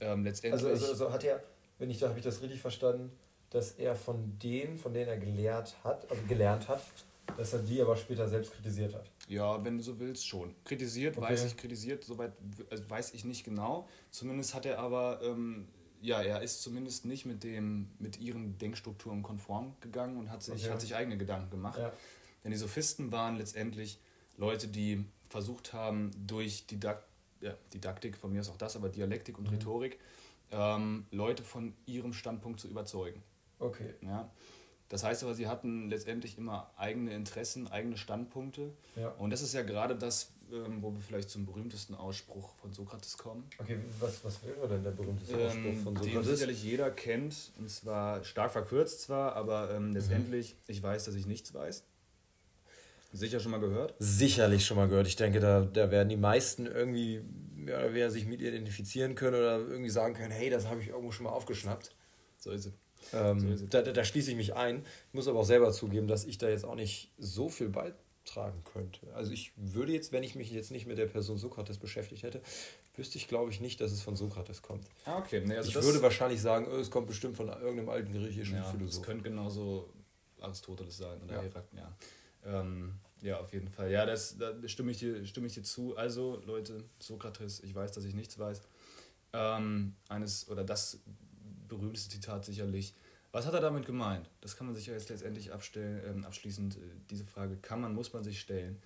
ähm, 0.00 0.24
letztendlich. 0.24 0.64
Also, 0.64 0.68
also, 0.68 0.92
also, 0.92 1.12
hat 1.12 1.24
er, 1.24 1.42
wenn 1.78 1.90
ich 1.90 1.98
da 1.98 2.08
habe 2.08 2.18
ich 2.18 2.24
das 2.24 2.42
richtig 2.42 2.60
verstanden, 2.60 3.12
dass 3.50 3.72
er 3.72 3.96
von 3.96 4.38
denen, 4.38 4.78
von 4.78 4.94
denen 4.94 5.08
er 5.08 5.18
gelehrt 5.18 5.76
hat, 5.84 6.10
also 6.10 6.22
gelernt 6.26 6.68
hat, 6.68 6.82
dass 7.36 7.52
er 7.52 7.60
die 7.60 7.80
aber 7.80 7.96
später 7.96 8.28
selbst 8.28 8.52
kritisiert 8.52 8.94
hat. 8.94 9.10
Ja, 9.28 9.62
wenn 9.64 9.78
du 9.78 9.84
so 9.84 9.98
willst, 9.98 10.26
schon. 10.26 10.54
Kritisiert, 10.64 11.16
okay. 11.16 11.32
weiß 11.32 11.44
ich, 11.44 11.56
kritisiert, 11.56 12.04
soweit 12.04 12.32
also 12.70 12.88
weiß 12.88 13.14
ich 13.14 13.24
nicht 13.24 13.44
genau. 13.44 13.88
Zumindest 14.10 14.54
hat 14.54 14.66
er 14.66 14.78
aber 14.78 15.20
ähm, 15.22 15.68
ja, 16.02 16.20
er 16.20 16.42
ist 16.42 16.62
zumindest 16.62 17.06
nicht 17.06 17.26
mit, 17.26 17.44
dem, 17.44 17.88
mit 17.98 18.20
ihren 18.20 18.58
Denkstrukturen 18.58 19.22
konform 19.22 19.76
gegangen 19.80 20.18
und 20.18 20.30
hat 20.30 20.42
sich, 20.42 20.64
okay. 20.64 20.72
hat 20.72 20.80
sich 20.80 20.94
eigene 20.96 21.16
Gedanken 21.16 21.50
gemacht. 21.50 21.78
Ja. 21.78 21.92
Denn 22.42 22.50
die 22.50 22.58
Sophisten 22.58 23.12
waren 23.12 23.36
letztendlich 23.36 24.00
Leute, 24.36 24.66
die 24.66 25.04
versucht 25.28 25.72
haben, 25.72 26.10
durch 26.26 26.66
Didakt, 26.66 27.06
ja, 27.40 27.54
Didaktik, 27.72 28.16
von 28.16 28.32
mir 28.32 28.40
ist 28.40 28.50
auch 28.50 28.56
das, 28.56 28.74
aber 28.76 28.88
Dialektik 28.88 29.38
und 29.38 29.44
mhm. 29.44 29.54
Rhetorik, 29.54 29.98
ähm, 30.50 31.06
Leute 31.12 31.44
von 31.44 31.72
ihrem 31.86 32.12
Standpunkt 32.12 32.58
zu 32.58 32.68
überzeugen. 32.68 33.22
Okay. 33.60 33.94
Ja? 34.02 34.28
Das 34.88 35.04
heißt 35.04 35.22
aber, 35.22 35.34
sie 35.34 35.46
hatten 35.46 35.88
letztendlich 35.88 36.36
immer 36.36 36.70
eigene 36.76 37.14
Interessen, 37.14 37.68
eigene 37.68 37.96
Standpunkte. 37.96 38.72
Ja. 38.96 39.08
Und 39.12 39.30
das 39.30 39.40
ist 39.40 39.54
ja 39.54 39.62
gerade 39.62 39.96
das, 39.96 40.32
ähm, 40.52 40.82
wo 40.82 40.92
wir 40.92 41.00
vielleicht 41.00 41.30
zum 41.30 41.46
berühmtesten 41.46 41.94
Ausspruch 41.94 42.54
von 42.56 42.72
Sokrates 42.72 43.16
kommen. 43.16 43.44
Okay, 43.58 43.78
was, 43.98 44.24
was 44.24 44.40
wäre 44.44 44.68
denn 44.68 44.82
der 44.82 44.90
berühmteste 44.90 45.34
ähm, 45.34 45.46
Ausspruch 45.46 45.84
von 45.84 45.96
Sokrates? 45.96 46.12
Den 46.12 46.36
sicherlich 46.36 46.62
jeder 46.62 46.90
kennt, 46.90 47.52
und 47.58 47.70
zwar 47.70 48.22
stark 48.24 48.52
verkürzt 48.52 49.02
zwar, 49.02 49.34
aber 49.34 49.74
ähm, 49.74 49.88
mhm. 49.88 49.94
letztendlich, 49.94 50.52
mhm. 50.52 50.58
ich 50.68 50.82
weiß, 50.82 51.04
dass 51.04 51.14
ich 51.14 51.26
nichts 51.26 51.54
weiß. 51.54 51.84
Sicher 53.14 53.40
schon 53.40 53.50
mal 53.50 53.60
gehört? 53.60 53.94
Sicherlich 53.98 54.64
schon 54.64 54.78
mal 54.78 54.88
gehört. 54.88 55.06
Ich 55.06 55.16
denke, 55.16 55.38
da, 55.38 55.60
da 55.60 55.90
werden 55.90 56.08
die 56.08 56.16
meisten 56.16 56.66
irgendwie 56.66 57.22
ja, 57.66 57.78
oder 57.78 57.94
wer 57.94 58.10
sich 58.10 58.26
mit 58.26 58.40
identifizieren 58.40 59.14
können 59.14 59.36
oder 59.36 59.58
irgendwie 59.58 59.90
sagen 59.90 60.14
können, 60.14 60.30
hey, 60.30 60.50
das 60.50 60.66
habe 60.66 60.80
ich 60.80 60.88
irgendwo 60.88 61.12
schon 61.12 61.24
mal 61.24 61.30
aufgeschnappt. 61.30 61.94
So 62.38 62.50
ist 62.50 62.66
es. 62.66 62.72
Ähm, 63.12 63.56
so 63.56 63.66
da, 63.66 63.82
da, 63.82 63.92
da, 63.92 64.04
schließe 64.04 64.30
ich 64.30 64.36
mich 64.36 64.54
ein. 64.54 64.84
Ich 65.08 65.14
muss 65.14 65.28
aber 65.28 65.40
auch 65.40 65.44
selber 65.44 65.72
zugeben, 65.72 66.06
dass 66.06 66.24
ich 66.24 66.38
da 66.38 66.48
jetzt 66.48 66.64
auch 66.64 66.74
nicht 66.74 67.12
so 67.18 67.48
viel 67.48 67.68
beitragen 68.24 68.62
könnte. 68.64 69.00
Also 69.14 69.32
ich 69.32 69.52
würde 69.56 69.92
jetzt, 69.92 70.12
wenn 70.12 70.22
ich 70.22 70.34
mich 70.34 70.50
jetzt 70.50 70.70
nicht 70.70 70.86
mit 70.86 70.98
der 70.98 71.06
Person 71.06 71.38
Sokrates 71.38 71.78
beschäftigt 71.78 72.22
hätte, 72.22 72.42
wüsste 72.96 73.18
ich, 73.18 73.28
glaube 73.28 73.50
ich, 73.50 73.60
nicht, 73.60 73.80
dass 73.80 73.92
es 73.92 74.02
von 74.02 74.16
Sokrates 74.16 74.62
kommt. 74.62 74.86
Ah, 75.04 75.18
okay. 75.18 75.42
Nee, 75.44 75.56
also 75.56 75.68
ich 75.70 75.84
würde 75.84 76.02
wahrscheinlich 76.02 76.40
sagen, 76.40 76.66
oh, 76.70 76.76
es 76.76 76.90
kommt 76.90 77.06
bestimmt 77.06 77.36
von 77.36 77.48
irgendeinem 77.48 77.88
alten 77.88 78.12
griechischen 78.12 78.56
ja, 78.56 78.64
Philosophen. 78.64 79.00
Es 79.00 79.02
könnte 79.02 79.24
genauso 79.24 79.88
Aristoteles 80.40 80.96
sein 80.96 81.20
oder 81.22 81.34
ja. 81.34 81.42
Herakl, 81.42 81.76
ja. 81.76 81.96
Ähm, 82.44 82.94
ja, 83.22 83.38
auf 83.38 83.52
jeden 83.52 83.68
Fall. 83.68 83.90
Ja, 83.90 84.04
das, 84.04 84.36
da 84.36 84.52
stimme 84.66 84.90
ich, 84.90 84.98
dir, 84.98 85.24
stimme 85.26 85.46
ich 85.46 85.54
dir 85.54 85.62
zu. 85.62 85.96
Also, 85.96 86.42
Leute, 86.44 86.84
Sokrates, 86.98 87.60
ich 87.60 87.74
weiß, 87.74 87.92
dass 87.92 88.04
ich 88.04 88.14
nichts 88.14 88.38
weiß. 88.38 88.62
Ähm, 89.32 89.94
eines 90.08 90.48
oder 90.48 90.64
das 90.64 91.00
berühmteste 91.68 92.10
Zitat 92.10 92.44
sicherlich. 92.44 92.94
Was 93.32 93.46
hat 93.46 93.54
er 93.54 93.60
damit 93.60 93.86
gemeint? 93.86 94.28
Das 94.42 94.56
kann 94.56 94.66
man 94.66 94.76
sich 94.76 94.86
ja 94.86 94.92
jetzt 94.92 95.08
letztendlich 95.08 95.52
abstellen, 95.52 96.02
ähm, 96.06 96.24
abschließend, 96.24 96.76
äh, 96.76 96.80
diese 97.10 97.24
Frage 97.24 97.56
kann 97.56 97.80
man, 97.80 97.94
muss 97.94 98.12
man 98.12 98.22
sich 98.22 98.38
stellen. 98.38 98.80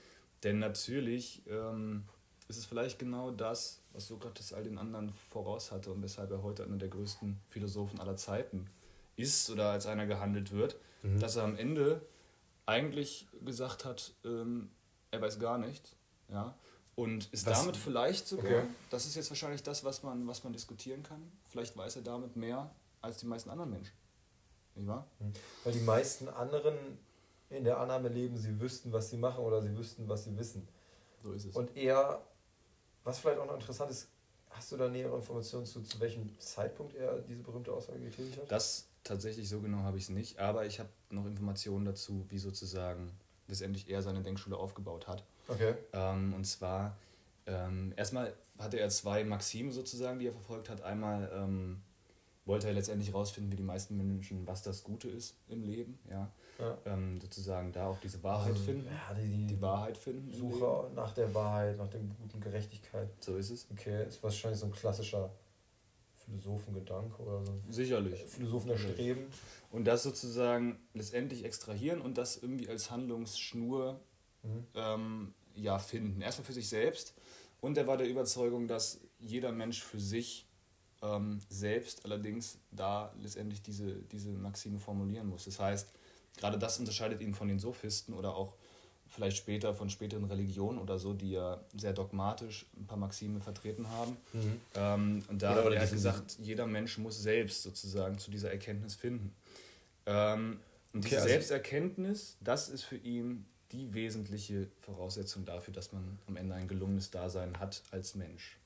Denn 0.45 0.61
natürlich 0.61 1.43
ähm, 1.49 2.05
ist 2.49 2.57
es 2.57 2.65
vielleicht 2.65 2.99
genau 3.01 3.33
das, 3.33 3.81
was 3.93 4.07
Sokrates 4.07 4.53
all 4.53 4.63
den 4.63 4.79
anderen 4.79 5.11
voraus 5.11 5.73
hatte 5.73 5.93
und 5.93 6.03
weshalb 6.03 6.31
er 6.31 6.43
heute 6.45 6.63
einer 6.63 6.77
der 6.77 6.89
größten 6.89 7.41
Philosophen 7.49 7.99
aller 7.99 8.17
Zeiten 8.17 8.71
ist 9.17 9.51
oder 9.51 9.71
als 9.71 9.87
einer 9.87 10.07
gehandelt 10.07 10.53
wird, 10.53 10.77
mhm. 11.03 11.19
dass 11.19 11.37
er 11.37 11.43
am 11.43 11.57
Ende 11.57 12.03
eigentlich 12.67 13.27
gesagt 13.45 13.85
hat, 13.85 14.13
ähm, 14.25 14.71
er 15.11 15.21
weiß 15.21 15.41
gar 15.41 15.59
nichts. 15.59 15.97
Ja? 16.29 16.57
Und 16.95 17.33
ist 17.33 17.47
was? 17.47 17.59
damit 17.59 17.77
vielleicht 17.77 18.29
sogar, 18.29 18.63
okay. 18.63 18.67
das 18.91 19.07
ist 19.07 19.17
jetzt 19.17 19.31
wahrscheinlich 19.31 19.63
das, 19.63 19.85
was 19.85 20.03
man, 20.03 20.27
was 20.29 20.45
man 20.45 20.53
diskutieren 20.53 21.03
kann, 21.03 21.21
vielleicht 21.49 21.77
weiß 21.77 21.97
er 21.97 22.03
damit 22.03 22.37
mehr 22.37 22.71
als 23.01 23.19
die 23.19 23.27
meisten 23.27 23.51
anderen 23.51 23.71
Menschen. 23.71 23.93
Nicht 24.77 24.87
wahr? 24.87 25.07
Hm. 25.19 25.33
Weil 25.65 25.73
die 25.73 25.81
meisten 25.81 26.29
anderen 26.29 26.77
in 27.51 27.65
der 27.65 27.79
Annahme 27.79 28.09
leben, 28.09 28.37
sie 28.37 28.61
wüssten, 28.61 28.93
was 28.93 29.11
sie 29.11 29.17
machen 29.17 29.45
oder 29.45 29.63
sie 29.63 29.77
wüssten, 29.77 30.09
was 30.09 30.25
sie 30.25 30.37
wissen. 30.37 30.67
So 31.23 31.33
ist 31.33 31.47
es. 31.47 31.57
Und 31.57 31.77
er, 31.77 32.23
was 33.05 33.19
vielleicht 33.19 33.39
auch 33.39 33.47
noch 33.47 33.55
interessant 33.55 33.91
ist, 33.91 34.09
hast 34.51 34.73
du 34.73 34.77
da 34.77 34.89
nähere 34.89 35.15
Informationen 35.15 35.67
zu, 35.67 35.83
zu 35.83 36.01
welchem 36.01 36.39
Zeitpunkt 36.39 36.95
er 36.95 37.21
diese 37.21 37.43
berühmte 37.43 37.73
Aussage 37.73 38.01
getätigt 38.01 38.39
hat? 38.39 38.51
Das 38.51 38.89
tatsächlich 39.05 39.49
so 39.49 39.61
genau 39.61 39.79
habe 39.79 39.99
ich 39.99 40.05
es 40.05 40.11
nicht, 40.11 40.39
aber 40.39 40.67
ich 40.67 40.81
habe 40.81 40.89
noch 41.11 41.27
Informationen 41.27 41.85
dazu, 41.85 42.27
wie 42.29 42.39
sozusagen 42.39 43.13
letztendlich 43.49 43.89
er 43.89 44.03
seine 44.03 44.23
Denkschule 44.23 44.57
aufgebaut 44.57 45.07
hat. 45.07 45.25
Okay. 45.49 45.75
Ähm, 45.93 46.35
und 46.35 46.45
zwar, 46.45 46.97
ähm, 47.47 47.93
erstmal 47.97 48.35
hatte 48.59 48.81
er 48.81 48.89
zwei 48.89 49.23
Maxime 49.23 49.71
sozusagen, 49.71 50.19
die 50.19 50.27
er 50.27 50.33
verfolgt 50.33 50.69
hat. 50.69 50.83
Einmal 50.83 51.31
ähm, 51.33 51.83
wollte 52.47 52.69
er 52.69 52.75
letztendlich 52.75 53.11
herausfinden, 53.11 53.53
wie 53.53 53.57
die 53.57 53.63
meisten 53.63 53.97
Menschen, 53.97 54.47
was 54.47 54.63
das 54.63 54.85
Gute 54.85 55.09
ist 55.09 55.37
im 55.49 55.65
Leben, 55.65 55.99
ja. 56.09 56.31
ja. 56.59 56.79
Ähm, 56.87 57.21
sozusagen 57.21 57.73
da 57.73 57.89
auch 57.89 57.99
diese 58.01 58.23
Wahrheit 58.23 58.53
also, 58.53 58.65
finden. 58.65 58.87
Ja, 58.87 59.15
die, 59.15 59.47
die, 59.47 59.61
Wahrheit 59.61 59.99
finden. 59.99 60.33
Suche 60.33 60.91
nach 60.95 61.13
der 61.13 61.35
Wahrheit, 61.35 61.77
nach 61.77 61.89
der 61.89 62.01
guten 62.01 62.41
Gerechtigkeit. 62.41 63.09
So 63.21 63.37
ist 63.37 63.51
es. 63.51 63.67
Okay, 63.71 64.07
ist 64.07 64.23
wahrscheinlich 64.23 64.61
so 64.61 64.67
ein 64.67 64.73
klassischer 64.73 65.31
Philosophengedanke 66.25 67.21
oder 67.21 67.45
so. 67.45 67.61
Sicherlich. 67.69 68.25
Philosophen 68.25 68.71
erstreben. 68.71 69.27
Und 69.71 69.85
das 69.85 70.05
sozusagen 70.05 70.79
letztendlich 70.95 71.45
extrahieren 71.45 72.01
und 72.01 72.17
das 72.17 72.37
irgendwie 72.37 72.69
als 72.69 72.91
Handlungsschnur 72.91 74.01
mhm. 74.43 74.67
ähm, 74.75 75.35
ja, 75.55 75.79
finden. 75.79 76.21
Erstmal 76.21 76.47
für 76.47 76.53
sich 76.53 76.69
selbst 76.69 77.15
und 77.61 77.77
er 77.77 77.87
war 77.87 77.97
der 77.97 78.09
Überzeugung, 78.09 78.69
dass 78.69 79.01
jeder 79.19 79.51
Mensch 79.53 79.83
für 79.83 79.99
sich 79.99 80.46
ähm, 81.15 81.41
selbst 81.49 82.05
allerdings 82.05 82.59
da 82.71 83.13
letztendlich 83.21 83.63
diese, 83.63 83.93
diese 84.13 84.31
Maxime 84.31 84.79
formulieren 84.79 85.29
muss. 85.29 85.45
Das 85.45 85.59
heißt, 85.59 85.93
gerade 86.37 86.59
das 86.59 86.79
unterscheidet 86.79 87.21
ihn 87.21 87.35
von 87.35 87.49
den 87.49 87.59
Sophisten 87.59 88.15
oder 88.15 88.35
auch 88.35 88.55
vielleicht 89.09 89.37
später 89.37 89.75
von 89.75 89.89
späteren 89.89 90.25
Religionen 90.25 90.79
oder 90.79 90.99
so, 90.99 91.13
die 91.13 91.33
ja 91.33 91.61
sehr 91.77 91.93
dogmatisch 91.93 92.67
ein 92.77 92.87
paar 92.87 92.99
Maxime 92.99 93.41
vertreten 93.41 93.89
haben. 93.89 94.17
Mhm. 94.33 94.61
Ähm, 94.75 95.25
und 95.29 95.43
da 95.43 95.55
hat 95.55 95.73
er 95.73 95.87
gesagt, 95.87 96.39
jeder 96.41 96.67
Mensch 96.67 96.99
muss 96.99 97.23
selbst 97.23 97.63
sozusagen 97.63 98.19
zu 98.19 98.31
dieser 98.31 98.51
Erkenntnis 98.51 98.95
finden. 98.95 99.35
Ähm, 100.07 100.61
und 100.93 101.01
okay, 101.01 101.11
diese 101.11 101.17
also 101.17 101.29
Selbsterkenntnis, 101.29 102.37
das 102.41 102.69
ist 102.69 102.83
für 102.83 102.97
ihn 102.97 103.47
die 103.73 103.93
wesentliche 103.95 104.69
Voraussetzung 104.81 105.45
dafür, 105.45 105.75
dass 105.75 105.93
man 105.93 106.19
am 106.27 106.37
Ende 106.37 106.55
ein 106.55 106.69
gelungenes 106.69 107.11
Dasein 107.11 107.59
hat 107.59 107.83
als 107.91 108.15
Mensch. 108.15 108.57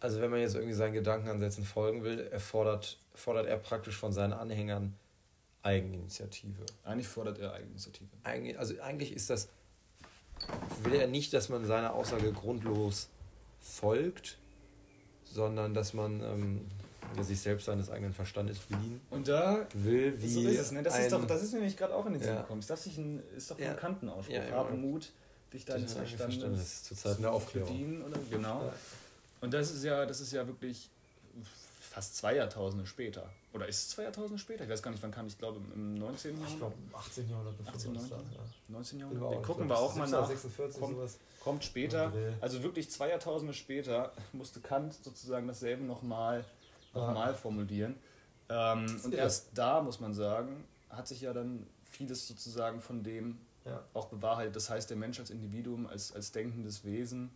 Also 0.00 0.20
wenn 0.20 0.30
man 0.30 0.40
jetzt 0.40 0.54
irgendwie 0.54 0.74
seinen 0.74 0.92
Gedankenansätzen 0.92 1.64
folgen 1.64 2.04
will, 2.04 2.20
erfordert, 2.20 2.98
fordert 3.14 3.46
er 3.46 3.56
praktisch 3.56 3.96
von 3.96 4.12
seinen 4.12 4.32
Anhängern 4.32 4.94
Eigeninitiative. 5.62 6.64
Eigentlich 6.84 7.08
fordert 7.08 7.38
er 7.38 7.52
Eigeninitiative. 7.52 8.08
Eigentlich, 8.22 8.58
also 8.58 8.80
eigentlich 8.80 9.12
ist 9.12 9.30
das, 9.30 9.48
will 10.82 10.94
er 10.94 11.08
nicht, 11.08 11.32
dass 11.32 11.48
man 11.48 11.64
seiner 11.66 11.94
Aussage 11.94 12.32
grundlos 12.32 13.08
folgt, 13.60 14.38
sondern 15.24 15.74
dass 15.74 15.92
man 15.92 16.20
ähm, 16.20 16.66
sich 17.20 17.40
selbst 17.40 17.66
seines 17.66 17.90
eigenen 17.90 18.14
Verstandes 18.14 18.58
bedienen 18.58 19.00
und 19.10 19.26
da 19.26 19.66
will, 19.74 20.20
wie 20.22 20.28
so 20.28 20.40
ist 20.42 20.58
es, 20.58 20.72
ne? 20.72 20.82
das, 20.82 20.98
ist 20.98 21.12
doch, 21.12 21.24
das 21.26 21.42
ist 21.42 21.52
nämlich 21.52 21.76
gerade 21.76 21.94
auch 21.94 22.06
in 22.06 22.12
den 22.12 22.22
Sinn 22.22 22.34
ja. 22.34 22.42
gekommen. 22.42 22.60
Ist, 22.60 22.70
das 22.70 22.86
ein, 22.86 23.22
ist 23.36 23.50
doch 23.50 23.56
von 23.56 23.64
ja. 23.64 23.74
Kantenausspruch. 23.74 24.34
Ja, 24.34 24.50
Habe 24.52 24.74
Mut, 24.74 25.12
dich 25.52 25.64
deines 25.64 25.94
Verstandes, 25.94 26.20
Verstandes 26.20 26.84
zu 26.84 26.94
Zeiten 26.94 27.22
der 27.22 27.32
Aufklärung. 27.32 27.72
Bedienen, 27.72 28.02
oder? 28.02 28.18
Genau. 28.30 28.66
Ja. 28.66 28.72
Und 29.46 29.54
das 29.54 29.70
ist 29.70 29.84
ja, 29.84 30.04
das 30.04 30.20
ist 30.20 30.32
ja 30.32 30.44
wirklich 30.44 30.90
fast 31.78 32.16
zwei 32.16 32.34
Jahrtausende 32.34 32.84
später. 32.84 33.30
Oder 33.52 33.68
ist 33.68 33.76
es 33.78 33.88
zwei 33.90 34.02
Jahrtausende 34.02 34.40
später? 34.40 34.64
Ich 34.64 34.70
weiß 34.70 34.82
gar 34.82 34.90
nicht, 34.90 35.00
wann 35.04 35.12
kam 35.12 35.28
ich, 35.28 35.38
glaube 35.38 35.60
im 35.72 35.94
19. 35.94 36.32
Jahrhundert. 36.32 36.52
Ich 36.52 36.58
glaube 36.58 36.74
18. 36.92 37.30
Jahrhundert. 37.30 37.54
18. 37.68 37.92
19. 37.92 38.10
Ja. 38.10 38.24
19. 38.68 38.98
Jahrhundert. 38.98 39.32
Den 39.34 39.42
gucken 39.42 39.68
wir 39.68 39.78
auch 39.78 39.94
mal 39.94 40.08
nach. 40.08 40.26
46, 40.26 40.80
kommt, 40.80 40.96
sowas. 40.96 41.18
kommt 41.38 41.64
später. 41.64 42.12
Also 42.40 42.64
wirklich 42.64 42.90
zwei 42.90 43.10
Jahrtausende 43.10 43.54
später 43.54 44.12
musste 44.32 44.60
Kant 44.60 44.94
sozusagen 44.94 45.46
dasselbe 45.46 45.84
nochmal 45.84 46.44
nochmal 46.92 47.32
formulieren. 47.32 47.94
Ähm, 48.48 49.00
und 49.04 49.14
erst 49.14 49.50
da, 49.54 49.80
muss 49.80 50.00
man 50.00 50.12
sagen, 50.12 50.64
hat 50.90 51.06
sich 51.06 51.20
ja 51.20 51.32
dann 51.32 51.68
vieles 51.84 52.26
sozusagen 52.26 52.80
von 52.80 53.04
dem 53.04 53.38
ja. 53.64 53.80
auch 53.94 54.08
bewahrheitet. 54.08 54.56
Das 54.56 54.70
heißt, 54.70 54.90
der 54.90 54.96
Mensch 54.96 55.20
als 55.20 55.30
Individuum, 55.30 55.86
als, 55.86 56.12
als 56.12 56.32
denkendes 56.32 56.84
Wesen, 56.84 57.30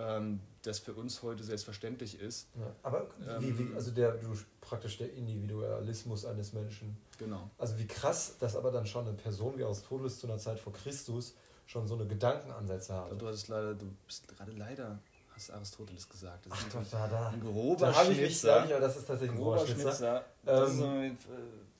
ähm, 0.00 0.40
das 0.62 0.78
für 0.78 0.92
uns 0.94 1.22
heute 1.22 1.42
selbstverständlich 1.42 2.20
ist. 2.20 2.48
Ja, 2.58 2.74
aber 2.82 3.08
wie, 3.38 3.58
wie, 3.58 3.62
ähm, 3.62 3.74
also 3.74 3.90
der, 3.90 4.12
du 4.12 4.34
praktisch 4.60 4.98
der 4.98 5.12
Individualismus 5.12 6.24
eines 6.24 6.52
Menschen. 6.52 6.96
Genau. 7.18 7.50
Also 7.58 7.78
wie 7.78 7.86
krass, 7.86 8.36
dass 8.38 8.56
aber 8.56 8.70
dann 8.70 8.86
schon 8.86 9.06
eine 9.06 9.16
Person 9.16 9.58
wie 9.58 9.64
Aristoteles 9.64 10.18
zu 10.18 10.26
einer 10.26 10.38
Zeit 10.38 10.58
vor 10.58 10.72
Christus 10.72 11.34
schon 11.66 11.86
so 11.86 11.94
eine 11.94 12.06
Gedankenansätze 12.06 12.94
hat. 12.94 13.20
Du 13.20 13.26
hast 13.26 13.48
leider, 13.48 13.74
du 13.74 13.86
bist 14.06 14.26
gerade 14.28 14.52
leider 14.52 14.98
hast 15.34 15.50
Aristoteles 15.52 16.08
gesagt. 16.08 16.46
Das 16.46 16.52
Ach 16.54 16.66
ist 16.66 16.74
doch, 16.74 16.90
da, 16.90 17.08
da. 17.08 17.28
Ein 17.28 17.40
grober 17.40 17.86
da 17.86 18.04
Schnitzer. 18.04 18.24
Ich, 18.24 18.42
da 18.42 18.64
ich, 18.64 18.72
aber 18.72 18.80
das 18.80 18.96
ist 18.96 19.06
tatsächlich 19.06 19.38
ein 19.38 19.42
grober 19.42 19.58
Schnitzer. 19.58 19.82
Schnitzer. 19.82 20.24
Ähm, 20.46 20.76
so, 20.76 20.84
äh, 20.84 21.12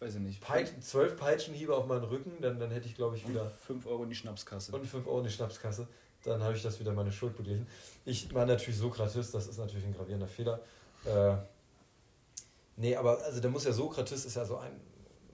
weiß 0.00 0.14
ich 0.14 0.20
nicht. 0.20 0.40
Peit 0.40 0.72
zwölf 0.82 1.16
Peitschenhiebe 1.16 1.74
auf 1.74 1.86
meinen 1.86 2.04
Rücken, 2.04 2.40
dann, 2.40 2.58
dann 2.58 2.70
hätte 2.70 2.86
ich, 2.86 2.94
glaube 2.94 3.16
ich, 3.16 3.28
wieder... 3.28 3.44
5 3.44 3.86
Euro 3.86 4.04
in 4.04 4.10
die 4.10 4.14
Schnapskasse. 4.14 4.72
Und 4.72 4.86
5 4.86 5.06
Euro 5.06 5.18
in 5.18 5.24
die 5.24 5.30
Schnapskasse. 5.30 5.86
Dann 6.24 6.42
habe 6.42 6.54
ich 6.54 6.62
das 6.62 6.78
wieder 6.78 6.92
meine 6.92 7.12
Schuld 7.12 7.36
beglichen. 7.36 7.66
Ich 8.04 8.30
meine 8.32 8.52
natürlich 8.52 8.78
Sokrates, 8.78 9.30
das 9.30 9.46
ist 9.46 9.58
natürlich 9.58 9.84
ein 9.84 9.94
gravierender 9.94 10.28
Fehler. 10.28 10.60
Äh, 11.04 11.36
nee, 12.76 12.94
aber 12.94 13.22
also 13.22 13.40
der 13.40 13.50
muss 13.50 13.64
ja 13.64 13.72
Sokrates 13.72 14.24
ist 14.24 14.36
ja 14.36 14.44
so 14.44 14.58
ein 14.58 14.80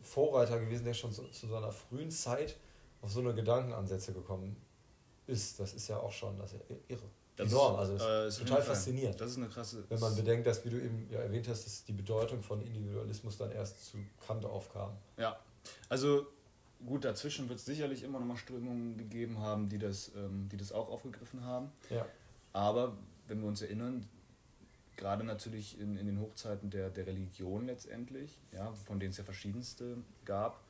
Vorreiter 0.02 0.60
gewesen, 0.60 0.84
der 0.84 0.94
schon 0.94 1.12
zu, 1.12 1.24
zu 1.28 1.48
so 1.48 1.56
einer 1.56 1.72
frühen 1.72 2.10
Zeit 2.10 2.56
auf 3.02 3.10
so 3.10 3.20
eine 3.20 3.34
Gedankenansätze 3.34 4.12
gekommen 4.12 4.56
ist. 5.26 5.58
Das 5.58 5.74
ist 5.74 5.88
ja 5.88 5.98
auch 5.98 6.12
schon 6.12 6.38
das 6.38 6.52
ist 6.52 6.60
ja 6.68 6.76
irre. 6.88 7.08
Das 7.36 7.50
enorm. 7.50 7.76
Also 7.76 7.96
äh, 7.98 8.28
ist 8.28 8.38
total 8.38 8.62
faszinierend. 8.62 9.20
Das 9.20 9.30
ist 9.30 9.36
eine 9.36 9.48
krasse. 9.48 9.84
Wenn 9.88 10.00
man 10.00 10.14
bedenkt, 10.16 10.46
dass, 10.46 10.64
wie 10.64 10.70
du 10.70 10.76
eben 10.78 11.06
ja 11.10 11.20
erwähnt 11.20 11.46
hast, 11.48 11.66
dass 11.66 11.84
die 11.84 11.92
Bedeutung 11.92 12.42
von 12.42 12.62
Individualismus 12.62 13.36
dann 13.36 13.52
erst 13.52 13.84
zu 13.84 13.98
Kant 14.26 14.44
aufkam. 14.46 14.96
Ja, 15.18 15.38
also 15.88 16.26
gut, 16.84 17.04
dazwischen 17.04 17.48
wird 17.48 17.58
es 17.58 17.64
sicherlich 17.64 18.02
immer 18.02 18.18
noch 18.18 18.26
mal 18.26 18.36
Strömungen 18.36 18.96
gegeben 18.96 19.38
haben, 19.38 19.68
die 19.68 19.78
das, 19.78 20.12
ähm, 20.16 20.48
die 20.50 20.56
das 20.56 20.72
auch 20.72 20.88
aufgegriffen 20.88 21.44
haben. 21.44 21.70
Ja. 21.90 22.06
Aber 22.52 22.96
wenn 23.28 23.40
wir 23.40 23.48
uns 23.48 23.62
erinnern, 23.62 24.06
gerade 24.96 25.24
natürlich 25.24 25.78
in, 25.78 25.96
in 25.96 26.06
den 26.06 26.20
Hochzeiten 26.20 26.70
der, 26.70 26.90
der 26.90 27.06
Religion 27.06 27.66
letztendlich, 27.66 28.38
ja, 28.52 28.72
von 28.72 28.98
denen 28.98 29.10
es 29.10 29.18
ja 29.18 29.24
verschiedenste 29.24 29.98
gab, 30.24 30.60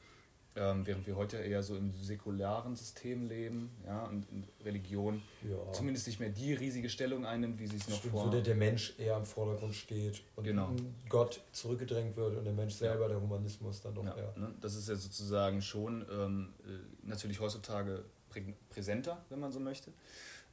ähm, 0.56 0.86
während 0.86 1.06
wir 1.06 1.16
heute 1.16 1.36
eher 1.36 1.62
so 1.62 1.76
im 1.76 1.92
säkularen 2.02 2.75
System 2.75 3.28
leben 3.28 3.70
ja, 3.86 4.04
und 4.04 4.26
Religion 4.64 5.22
ja. 5.48 5.72
zumindest 5.72 6.06
nicht 6.06 6.18
mehr 6.18 6.30
die 6.30 6.54
riesige 6.54 6.88
Stellung 6.88 7.26
einnimmt, 7.26 7.58
wie 7.58 7.66
sie 7.66 7.76
es 7.76 7.88
noch 7.88 7.98
Stimmt, 7.98 8.14
vor... 8.14 8.26
Wo 8.26 8.30
der, 8.30 8.40
der 8.40 8.54
Mensch 8.54 8.94
eher 8.98 9.16
im 9.16 9.25
Vordergrund 9.25 9.75
steht 9.75 10.22
und 10.34 10.44
genau. 10.44 10.70
Gott 11.08 11.42
zurückgedrängt 11.52 12.16
wird 12.16 12.36
und 12.36 12.44
der 12.44 12.52
Mensch 12.52 12.75
selber, 12.75 13.02
ja. 13.02 13.08
der 13.08 13.20
Humanismus 13.20 13.82
dann 13.82 13.94
doch 13.94 14.04
ja, 14.04 14.16
eher... 14.16 14.32
Ne? 14.36 14.54
Das 14.60 14.75
ist 14.75 14.88
ja 14.88 14.96
sozusagen 14.96 15.60
schon 15.60 16.06
ähm, 16.10 16.54
äh, 16.64 17.06
natürlich 17.06 17.40
heutzutage 17.40 18.04
prä 18.30 18.54
präsenter, 18.70 19.25
wenn 19.28 19.40
man 19.40 19.52
so 19.52 19.60
möchte. 19.60 19.92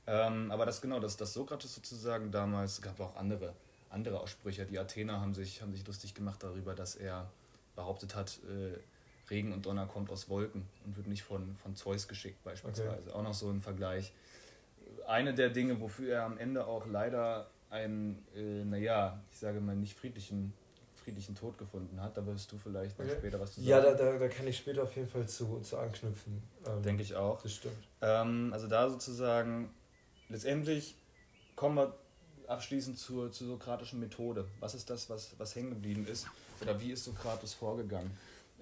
Ähm, 0.05 0.51
aber 0.51 0.65
das 0.65 0.81
genau, 0.81 0.99
dass 0.99 1.15
das 1.15 1.33
Sokrates 1.33 1.73
sozusagen 1.73 2.31
damals, 2.31 2.81
gab 2.81 2.99
auch 2.99 3.15
andere, 3.15 3.53
andere 3.89 4.19
Aussprüche. 4.19 4.65
Die 4.65 4.77
Athener 4.79 5.21
haben 5.21 5.33
sich, 5.33 5.61
haben 5.61 5.73
sich 5.73 5.85
lustig 5.87 6.13
gemacht 6.13 6.43
darüber, 6.43 6.75
dass 6.75 6.95
er 6.95 7.31
behauptet 7.75 8.15
hat, 8.15 8.39
äh, 8.49 8.77
Regen 9.29 9.53
und 9.53 9.65
Donner 9.65 9.85
kommt 9.85 10.09
aus 10.09 10.29
Wolken 10.29 10.65
und 10.85 10.97
wird 10.97 11.07
nicht 11.07 11.23
von, 11.23 11.55
von 11.55 11.75
Zeus 11.75 12.07
geschickt 12.07 12.43
beispielsweise. 12.43 13.09
Okay. 13.09 13.11
Auch 13.11 13.23
noch 13.23 13.33
so 13.33 13.49
ein 13.49 13.61
Vergleich. 13.61 14.13
Eine 15.07 15.33
der 15.33 15.49
Dinge, 15.49 15.79
wofür 15.79 16.15
er 16.15 16.23
am 16.23 16.37
Ende 16.37 16.65
auch 16.65 16.87
leider 16.87 17.47
einen, 17.69 18.25
äh, 18.35 18.63
naja, 18.63 19.19
ich 19.31 19.39
sage 19.39 19.59
mal 19.59 19.75
nicht 19.75 19.97
friedlichen, 19.97 20.53
friedlichen 21.03 21.35
Tod 21.35 21.57
gefunden 21.57 22.01
hat. 22.01 22.15
Da 22.15 22.25
wirst 22.25 22.51
du 22.51 22.57
vielleicht 22.57 22.99
okay. 22.99 23.15
später 23.17 23.39
was 23.39 23.55
zu 23.55 23.61
sagen. 23.61 23.69
Ja, 23.69 23.81
da, 23.81 23.93
da, 23.93 24.17
da 24.17 24.27
kann 24.27 24.47
ich 24.47 24.57
später 24.57 24.83
auf 24.83 24.95
jeden 24.95 25.07
Fall 25.07 25.27
zu, 25.27 25.59
zu 25.61 25.77
anknüpfen. 25.77 26.43
Ähm, 26.65 26.83
Denke 26.83 27.03
ich 27.03 27.15
auch. 27.15 27.41
Das 27.41 27.53
stimmt. 27.53 27.87
Ähm, 28.01 28.51
also 28.53 28.67
da 28.67 28.89
sozusagen, 28.89 29.69
letztendlich 30.29 30.95
kommen 31.55 31.75
wir 31.75 31.95
abschließend 32.47 32.97
zur, 32.97 33.31
zur 33.31 33.47
sokratischen 33.47 33.99
Methode. 33.99 34.45
Was 34.59 34.75
ist 34.75 34.89
das, 34.89 35.09
was, 35.09 35.33
was 35.37 35.55
hängen 35.55 35.71
geblieben 35.71 36.05
ist? 36.07 36.27
Oder 36.61 36.79
wie 36.79 36.91
ist 36.91 37.03
Sokrates 37.05 37.53
vorgegangen? 37.53 38.11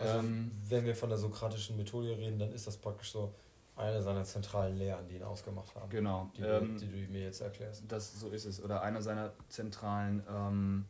Also, 0.01 0.20
ähm, 0.20 0.51
wenn 0.67 0.86
wir 0.86 0.96
von 0.96 1.10
der 1.10 1.17
sokratischen 1.17 1.77
Methode 1.77 2.17
reden, 2.17 2.39
dann 2.39 2.51
ist 2.51 2.67
das 2.67 2.77
praktisch 2.77 3.12
so 3.12 3.34
eine 3.75 4.01
seiner 4.01 4.24
zentralen 4.24 4.77
Lehren, 4.77 5.08
die 5.08 5.15
ihn 5.15 5.24
ausgemacht 5.24 5.74
haben. 5.75 5.89
Genau. 5.89 6.29
Die, 6.38 6.41
ähm, 6.41 6.77
die 6.77 6.88
du 6.88 7.12
mir 7.12 7.24
jetzt 7.24 7.41
erklärst. 7.41 7.84
Das, 7.88 8.20
so 8.20 8.29
ist 8.29 8.46
es. 8.46 8.62
Oder 8.62 8.81
einer 8.81 9.01
seiner 9.01 9.34
zentralen 9.50 10.24
ähm, 10.29 10.86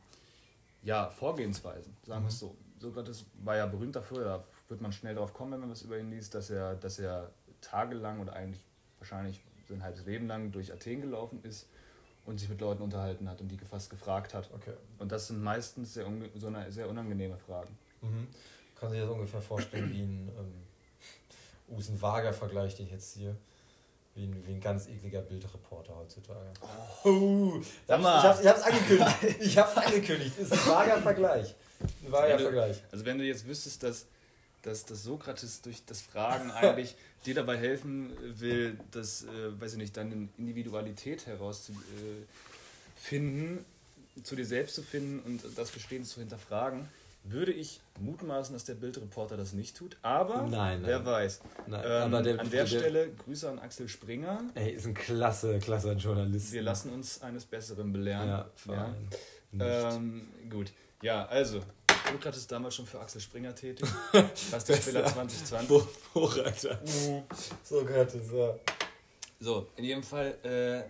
ja, 0.84 1.10
Vorgehensweisen, 1.10 1.96
sagen 2.06 2.22
mhm. 2.22 2.26
wir 2.26 2.30
es 2.30 2.40
so. 2.40 2.56
Sokrates 2.80 3.26
war 3.44 3.56
ja 3.56 3.68
berühmt 3.68 3.96
dafür, 3.96 4.24
da 4.24 4.44
wird 4.68 4.82
man 4.82 4.92
schnell 4.92 5.14
darauf 5.14 5.34
kommen, 5.34 5.52
wenn 5.52 5.60
man 5.60 5.70
was 5.70 5.84
über 5.84 6.00
ihn 6.00 6.10
liest, 6.10 6.34
dass 6.34 6.50
er, 6.50 6.76
dass 6.76 6.98
er 6.98 7.30
tagelang 7.62 8.20
oder 8.20 8.34
eigentlich 8.34 8.64
wahrscheinlich 8.98 9.40
sein 9.70 9.84
halbes 9.84 10.06
Leben 10.06 10.28
lang 10.28 10.52
durch 10.52 10.74
Athen 10.74 11.02
gelaufen 11.02 11.40
ist 11.44 11.68
und 12.26 12.40
sich 12.40 12.50
mit 12.50 12.60
Leuten 12.60 12.82
unterhalten 12.82 13.30
hat 13.30 13.40
und 13.40 13.50
die 13.50 13.58
fast 13.60 13.92
gefragt 13.92 14.34
hat. 14.34 14.50
Okay. 14.54 14.74
Und 14.98 15.12
das 15.12 15.28
sind 15.28 15.44
meistens 15.44 15.94
sehr, 15.94 16.08
so 16.36 16.48
eine, 16.48 16.72
sehr 16.72 16.90
unangenehme 16.90 17.38
Fragen. 17.38 17.78
Mhm 18.02 18.28
kann 18.82 18.92
sich 18.92 19.00
das 19.00 19.10
ungefähr 19.10 19.42
vorstellen 19.42 19.94
wie 19.94 20.02
ein 20.02 20.30
ähm, 20.38 21.78
Usen-Wager-Vergleich, 21.78 22.76
den 22.76 22.88
ich 22.88 22.92
jetzt 22.92 23.14
hier. 23.14 23.38
Wie 24.16 24.26
ein, 24.26 24.46
wie 24.46 24.54
ein 24.54 24.60
ganz 24.60 24.88
ekliger 24.88 25.22
Bildreporter 25.22 25.96
heutzutage. 25.96 26.50
Oh, 27.06 27.54
sag 27.88 28.02
mal. 28.02 28.18
Ich 28.18 28.24
hab's, 28.26 28.42
ich 28.42 28.48
hab's 28.48 28.64
angekündigt. 28.64 29.18
ich 29.40 29.58
hab's 29.58 29.78
angekündigt. 29.78 30.38
Ist 30.38 30.52
ein 30.52 30.66
vager 30.66 31.02
Vergleich. 31.02 31.56
Ein 31.80 32.12
vager 32.12 32.40
Vergleich. 32.40 32.84
Also 32.92 33.06
wenn 33.06 33.20
du 33.20 33.24
jetzt 33.24 33.48
wüsstest, 33.48 33.84
dass, 33.84 34.08
dass, 34.64 34.84
dass 34.84 35.04
Sokrates 35.04 35.62
durch 35.62 35.86
das 35.86 36.02
Fragen 36.02 36.52
eigentlich 36.52 36.96
dir 37.26 37.36
dabei 37.36 37.58
helfen 37.58 38.12
will, 38.40 38.78
das, 38.90 39.24
äh, 39.24 39.62
weiß 39.62 39.74
ich 39.74 39.78
nicht, 39.78 39.96
deine 39.96 40.28
Individualität 40.38 41.28
herauszufinden, 41.28 43.64
zu 44.24 44.36
dir 44.36 44.46
selbst 44.46 44.76
zu 44.76 44.82
finden 44.82 45.20
und 45.20 45.58
das 45.58 45.70
Verstehen 45.70 46.04
zu 46.04 46.20
hinterfragen, 46.20 46.90
würde 47.24 47.52
ich 47.52 47.82
mutmaßen, 48.00 48.54
dass 48.54 48.66
der 48.66 48.74
Bildreporter 48.74 49.38
das 49.38 49.54
nicht 49.54 49.78
tut. 49.78 49.98
Aber 50.02 50.42
nein, 50.44 50.50
nein. 50.50 50.82
wer 50.84 51.06
weiß. 51.06 51.42
Nein, 51.68 51.82
ähm, 51.86 51.92
aber 51.92 52.24
der, 52.24 52.40
an 52.40 52.50
der, 52.50 52.66
der, 52.66 52.68
Stelle 52.68 53.12
Grüße 53.14 53.50
an 53.50 53.60
Axel 53.60 53.88
Springer. 53.88 54.44
Ey, 54.56 54.72
ist 54.72 54.86
ein 54.86 54.94
klasse, 54.94 55.60
klasse 55.60 55.94
Journalist. 55.94 56.52
Wir 56.52 56.64
lassen 56.64 56.92
uns 56.92 57.22
eines 57.22 57.46
Besseren 57.46 57.94
belehren. 57.94 58.28
Ja, 58.28 58.50
ja. 58.68 58.96
Ähm, 59.94 60.28
gut. 60.50 60.72
Ja, 61.02 61.26
also, 61.26 61.62
Sokrates 62.12 62.48
damals 62.48 62.76
schon 62.76 62.86
für 62.86 63.00
Axel 63.00 63.22
Springer 63.22 63.54
tätig. 63.54 63.88
Spieler 64.36 65.06
2020. 65.06 65.82
Hochreiter. 66.16 66.80
Mhm. 66.82 67.24
Sokrates, 67.64 68.32
ja. 68.32 68.56
So, 69.40 69.68
in 69.76 69.86
jedem 69.86 70.04
Fall, 70.04 70.36
äh, 70.44 70.84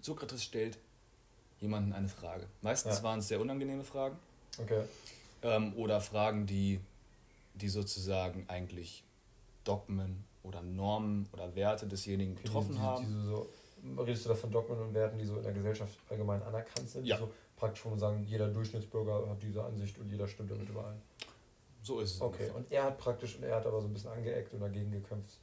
Sokrates 0.00 0.44
stellt 0.44 0.78
jemanden 1.60 1.92
eine 1.92 2.08
Frage. 2.08 2.46
Meistens 2.62 2.98
ja. 2.98 3.02
waren 3.02 3.18
es 3.18 3.28
sehr 3.28 3.40
unangenehme 3.40 3.84
Fragen. 3.84 4.16
Okay. 4.62 4.82
Ähm, 5.42 5.72
oder 5.76 6.00
Fragen, 6.00 6.46
die, 6.46 6.80
die 7.54 7.68
sozusagen 7.68 8.44
eigentlich 8.48 9.04
Dogmen 9.64 10.24
oder 10.42 10.62
Normen 10.62 11.28
oder 11.32 11.54
Werte 11.54 11.86
desjenigen 11.86 12.36
getroffen 12.36 12.72
die, 12.72 12.78
die, 12.78 12.80
haben. 12.80 13.06
Die 13.06 13.28
so, 13.28 13.48
redest 14.02 14.24
du 14.24 14.30
da 14.30 14.34
von 14.34 14.50
Dogmen 14.50 14.78
und 14.78 14.94
Werten, 14.94 15.18
die 15.18 15.24
so 15.24 15.36
in 15.36 15.42
der 15.42 15.52
Gesellschaft 15.52 15.96
allgemein 16.08 16.42
anerkannt 16.42 16.88
sind? 16.88 17.06
Ja. 17.06 17.18
So 17.18 17.30
praktisch, 17.56 17.84
wo 17.84 17.90
man 17.90 17.98
sagen, 17.98 18.24
jeder 18.26 18.48
Durchschnittsbürger 18.48 19.28
hat 19.28 19.42
diese 19.42 19.62
Ansicht 19.62 19.98
und 19.98 20.08
jeder 20.08 20.26
stimmt 20.26 20.50
damit 20.50 20.68
überein. 20.68 21.00
So 21.82 22.00
ist 22.00 22.14
es. 22.14 22.20
Okay, 22.20 22.44
ungefähr. 22.44 22.56
und 22.56 22.72
er 22.72 22.84
hat 22.84 22.98
praktisch, 22.98 23.36
und 23.36 23.44
er 23.44 23.56
hat 23.56 23.66
aber 23.66 23.80
so 23.80 23.86
ein 23.86 23.92
bisschen 23.92 24.10
angeeckt 24.10 24.52
und 24.52 24.60
dagegen 24.60 24.90
gekämpft. 24.90 25.38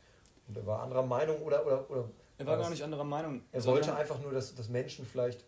Und 0.47 0.57
er 0.57 0.65
war 0.65 0.81
anderer 0.83 1.03
Meinung 1.03 1.41
oder. 1.41 1.65
oder, 1.65 1.89
oder 1.89 2.09
er 2.37 2.45
war 2.45 2.57
gar 2.57 2.69
nicht 2.69 2.83
anderer 2.83 3.03
Meinung. 3.03 3.41
Er 3.51 3.65
wollte 3.65 3.95
einfach 3.95 4.19
nur, 4.21 4.31
dass, 4.31 4.53
dass 4.53 4.69
Menschen 4.69 5.05
vielleicht. 5.05 5.43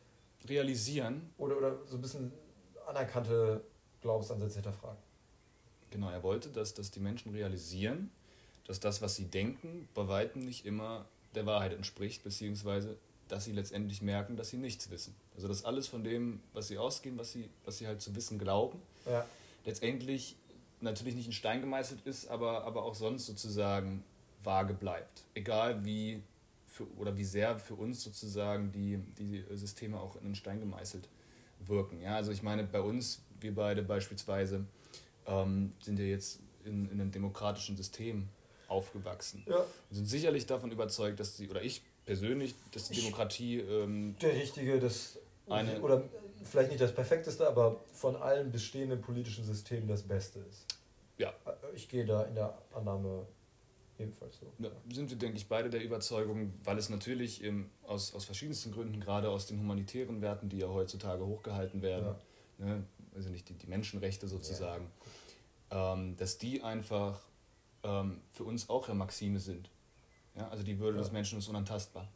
realisieren. 0.48 1.30
Oder, 1.38 1.58
oder 1.58 1.76
so 1.86 1.98
ein 1.98 2.02
bisschen 2.02 2.32
anerkannte 2.89 3.63
Glaubensansätze 4.01 4.55
hinterfragen. 4.55 5.01
Genau, 5.91 6.10
er 6.10 6.24
wollte, 6.24 6.50
dass, 6.50 6.74
dass 6.74 6.91
die 6.91 7.00
Menschen 7.00 7.31
realisieren, 7.31 8.12
dass 8.65 8.79
das, 8.79 9.01
was 9.01 9.15
sie 9.15 9.25
denken, 9.25 9.88
bei 9.93 10.08
weitem 10.08 10.43
nicht 10.43 10.65
immer 10.65 11.05
der 11.36 11.46
Wahrheit 11.46 11.74
entspricht, 11.74 12.24
beziehungsweise 12.24 12.98
dass 13.27 13.46
sie 13.46 13.51
letztendlich 13.51 14.01
merken, 14.01 14.38
dass 14.38 14.50
sie 14.50 14.58
nichts 14.58 14.89
wissen. 14.89 15.15
Also 15.36 15.48
dass 15.48 15.63
alles 15.63 15.88
von 15.88 16.03
dem, 16.03 16.41
was 16.53 16.67
sie 16.67 16.77
ausgehen, 16.77 17.17
was 17.17 17.31
sie, 17.31 17.50
was 17.63 17.77
sie 17.77 17.88
halt 17.88 18.01
zu 18.01 18.15
wissen 18.15 18.39
glauben, 18.39 18.81
ja. 19.05 19.25
letztendlich 19.65 20.36
natürlich 20.81 21.15
nicht 21.15 21.27
in 21.27 21.34
Stein 21.34 21.62
gemeißelt 21.62 22.01
ist, 22.05 22.27
aber, 22.29 22.63
aber 22.63 22.84
auch 22.84 22.96
sonst 22.96 23.27
sozusagen 23.27 24.03
vage 24.43 24.74
bleibt. 24.74 25.24
Egal 25.36 25.86
wie 25.86 26.24
für, 26.67 26.88
oder 26.98 27.15
wie 27.17 27.25
sehr 27.25 27.60
für 27.60 27.75
uns 27.75 28.03
sozusagen 28.03 28.72
die, 28.72 28.98
die 29.17 29.43
Systeme 29.55 30.00
auch 30.00 30.15
in 30.15 30.24
den 30.24 30.36
Stein 30.36 30.60
gemeißelt 30.60 31.08
wirken. 31.60 32.01
Ja, 32.01 32.16
also 32.16 32.32
ich 32.32 32.44
meine, 32.44 32.63
bei 32.63 32.82
uns, 32.82 33.22
wir 33.39 33.54
beide 33.54 33.84
beispielsweise, 33.84 34.66
ähm, 35.25 35.74
sind 35.82 36.00
ja 36.00 36.06
jetzt 36.06 36.39
in, 36.66 36.89
in 36.92 37.01
einem 37.01 37.12
demokratischen 37.12 37.75
System 37.78 38.30
aufgewachsen. 38.68 39.44
Ja. 39.48 39.66
Wir 39.89 39.98
sind 39.98 40.06
sicherlich 40.06 40.46
davon 40.46 40.72
überzeugt, 40.72 41.20
dass 41.20 41.36
die, 41.36 41.50
oder 41.50 41.62
ich 41.62 41.82
persönlich, 42.06 42.56
dass 42.72 42.89
die 42.89 43.01
Demokratie. 43.01 43.60
Ähm, 43.60 44.16
der 44.22 44.34
richtige, 44.34 44.80
das. 44.80 45.20
Eine, 45.48 45.82
oder 45.82 46.04
vielleicht 46.44 46.70
nicht 46.70 46.82
das 46.82 46.94
perfekteste, 46.94 47.48
aber 47.48 47.80
von 47.92 48.16
allen 48.16 48.51
bestehenden 48.51 49.01
politischen 49.01 49.44
Systemen 49.44 49.88
das 49.88 50.04
Beste 50.04 50.39
ist. 50.48 50.66
Ja. 51.18 51.34
Ich 51.74 51.89
gehe 51.89 52.06
da 52.06 52.24
in 52.24 52.36
der 52.36 52.56
Annahme 52.72 53.25
ebenfalls 54.00 54.39
so. 54.39 54.51
Ja, 54.60 54.70
sind 54.91 55.10
wir, 55.10 55.18
denke 55.18 55.38
ich, 55.38 55.48
beide 55.48 55.70
der 55.70 55.84
Überzeugung, 55.84 56.53
weil 56.63 56.77
es 56.77 56.89
natürlich 56.89 57.44
im, 57.44 57.70
aus, 57.84 58.13
aus 58.13 58.25
verschiedensten 58.25 58.72
Gründen, 58.72 59.00
gerade 59.00 59.29
aus 59.29 59.48
den 59.48 59.60
humanitären 59.60 60.22
Werten, 60.22 60.50
die 60.50 60.58
ja 60.58 60.68
heutzutage 60.68 61.25
hochgehalten 61.25 61.82
werden, 61.82 62.15
ja. 62.60 62.65
ne, 62.65 62.84
also 63.15 63.29
nicht 63.29 63.50
die, 63.50 63.53
die 63.53 63.68
Menschenrechte 63.68 64.27
sozusagen, 64.27 64.89
ja. 65.72 65.94
ähm, 65.94 66.15
dass 66.18 66.38
die 66.38 66.63
einfach 66.63 67.22
ähm, 67.84 68.22
für 68.32 68.44
uns 68.44 68.70
auch 68.70 68.88
ja 68.88 68.94
Maxime 68.94 69.39
sind. 69.39 69.70
Ja, 70.36 70.48
also 70.50 70.63
die 70.63 70.79
Würde 70.79 70.98
ja. 70.98 71.03
des 71.03 71.12
Menschen 71.12 71.39
ist 71.39 71.48
unantastbar. 71.48 72.08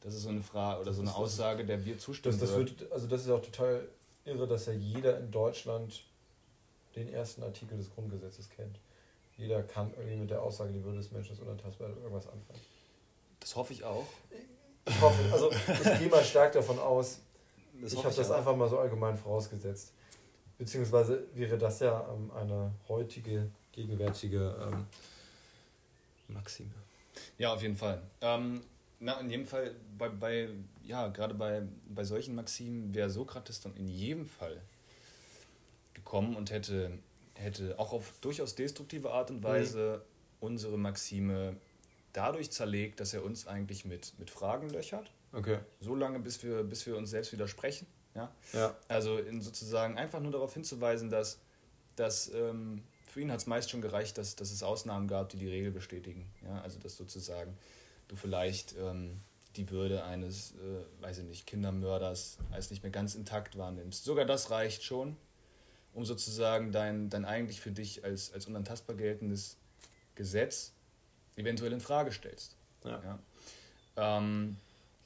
Das 0.00 0.14
ist 0.14 0.22
so 0.22 0.30
eine 0.30 0.42
Frage 0.42 0.80
oder 0.80 0.92
so 0.92 1.02
eine 1.02 1.14
Aussage, 1.14 1.64
der 1.64 1.84
wir 1.84 1.98
zustimmen. 1.98 2.38
Das, 2.38 2.48
das 2.48 2.58
wird, 2.58 2.90
also 2.90 3.06
das 3.06 3.22
ist 3.22 3.30
auch 3.30 3.42
total 3.42 3.86
irre, 4.24 4.46
dass 4.46 4.66
ja 4.66 4.72
jeder 4.72 5.18
in 5.18 5.30
Deutschland 5.30 6.04
den 6.96 7.08
ersten 7.08 7.42
Artikel 7.42 7.76
des 7.76 7.90
Grundgesetzes 7.90 8.48
kennt. 8.48 8.78
Jeder 9.40 9.62
kann 9.62 9.92
irgendwie 9.96 10.16
mit 10.16 10.30
der 10.30 10.42
Aussage, 10.42 10.72
die 10.72 10.84
Würde 10.84 10.98
des 10.98 11.10
Menschen 11.10 11.32
ist 11.32 11.40
unantastbar, 11.40 11.88
irgendwas 11.88 12.28
anfangen. 12.28 12.60
Das 13.40 13.56
hoffe 13.56 13.72
ich 13.72 13.82
auch. 13.82 14.06
Ich 14.86 15.00
hoffe, 15.00 15.32
also 15.32 15.50
ich 15.50 15.98
gehe 15.98 16.08
mal 16.08 16.22
stark 16.22 16.52
davon 16.52 16.78
aus. 16.78 17.20
Das 17.80 17.94
ich 17.94 18.04
habe 18.04 18.14
das 18.14 18.30
auch. 18.30 18.36
einfach 18.36 18.54
mal 18.54 18.68
so 18.68 18.78
allgemein 18.78 19.16
vorausgesetzt. 19.16 19.94
Beziehungsweise 20.58 21.26
wäre 21.34 21.56
das 21.56 21.80
ja 21.80 22.06
ähm, 22.12 22.30
eine 22.32 22.70
heutige, 22.88 23.50
gegenwärtige 23.72 24.54
ähm, 24.60 24.86
Maxime. 26.28 26.70
Ja, 27.38 27.54
auf 27.54 27.62
jeden 27.62 27.76
Fall. 27.76 28.02
Ähm, 28.20 28.60
na, 28.98 29.18
in 29.20 29.30
jedem 29.30 29.46
Fall, 29.46 29.74
bei, 29.96 30.10
bei 30.10 30.50
ja, 30.84 31.08
gerade 31.08 31.32
bei, 31.32 31.62
bei 31.88 32.04
solchen 32.04 32.34
Maximen 32.34 32.94
wäre 32.94 33.08
Sokrates 33.08 33.62
dann 33.62 33.74
in 33.76 33.88
jedem 33.88 34.26
Fall 34.26 34.60
gekommen 35.94 36.36
und 36.36 36.50
hätte, 36.50 36.98
hätte 37.40 37.78
auch 37.78 37.92
auf 37.92 38.12
durchaus 38.20 38.54
destruktive 38.54 39.10
Art 39.10 39.30
und. 39.30 39.42
Weise 39.42 40.02
mhm. 40.04 40.46
unsere 40.46 40.78
Maxime 40.78 41.56
dadurch 42.12 42.50
zerlegt, 42.50 43.00
dass 43.00 43.14
er 43.14 43.24
uns 43.24 43.46
eigentlich 43.46 43.84
mit, 43.84 44.18
mit 44.18 44.30
Fragen 44.30 44.68
löchert. 44.70 45.10
Okay. 45.32 45.58
So 45.80 45.94
lange, 45.94 46.18
bis 46.18 46.42
wir, 46.42 46.62
bis 46.64 46.86
wir 46.86 46.96
uns 46.96 47.10
selbst 47.10 47.32
widersprechen. 47.32 47.86
Ja? 48.14 48.32
Ja. 48.52 48.76
Also 48.88 49.18
in 49.18 49.40
sozusagen 49.40 49.96
einfach 49.96 50.20
nur 50.20 50.32
darauf 50.32 50.52
hinzuweisen, 50.52 51.10
dass, 51.10 51.38
dass 51.96 52.32
ähm, 52.34 52.82
für 53.06 53.20
ihn 53.20 53.30
hat 53.30 53.40
es 53.40 53.46
meist 53.46 53.70
schon 53.70 53.80
gereicht, 53.80 54.18
dass, 54.18 54.36
dass 54.36 54.50
es 54.50 54.62
Ausnahmen 54.62 55.08
gab, 55.08 55.28
die 55.30 55.36
die 55.36 55.48
Regel 55.48 55.70
bestätigen. 55.70 56.30
Ja, 56.44 56.60
also 56.62 56.78
dass 56.78 56.96
sozusagen 56.96 57.56
du 58.08 58.16
vielleicht 58.16 58.74
ähm, 58.76 59.20
die 59.56 59.70
Würde 59.70 60.04
eines, 60.04 60.52
äh, 60.52 61.02
weiß 61.02 61.18
ich 61.18 61.24
nicht, 61.24 61.46
Kindermörders 61.46 62.38
als 62.50 62.70
nicht 62.70 62.82
mehr 62.82 62.92
ganz 62.92 63.14
intakt 63.14 63.56
wahrnimmst. 63.58 64.04
Sogar 64.04 64.24
das 64.24 64.50
reicht 64.50 64.82
schon, 64.82 65.16
um 65.94 66.04
sozusagen 66.04 66.72
dein, 66.72 67.10
dein 67.10 67.24
eigentlich 67.24 67.60
für 67.60 67.72
dich 67.72 68.04
als, 68.04 68.32
als 68.32 68.46
unantastbar 68.46 68.96
geltendes 68.96 69.56
Gesetz 70.14 70.72
eventuell 71.36 71.72
in 71.72 71.80
Frage 71.80 72.12
stellst. 72.12 72.56
Ja. 72.84 73.02
ja. 73.02 73.18
Ähm, 73.96 74.56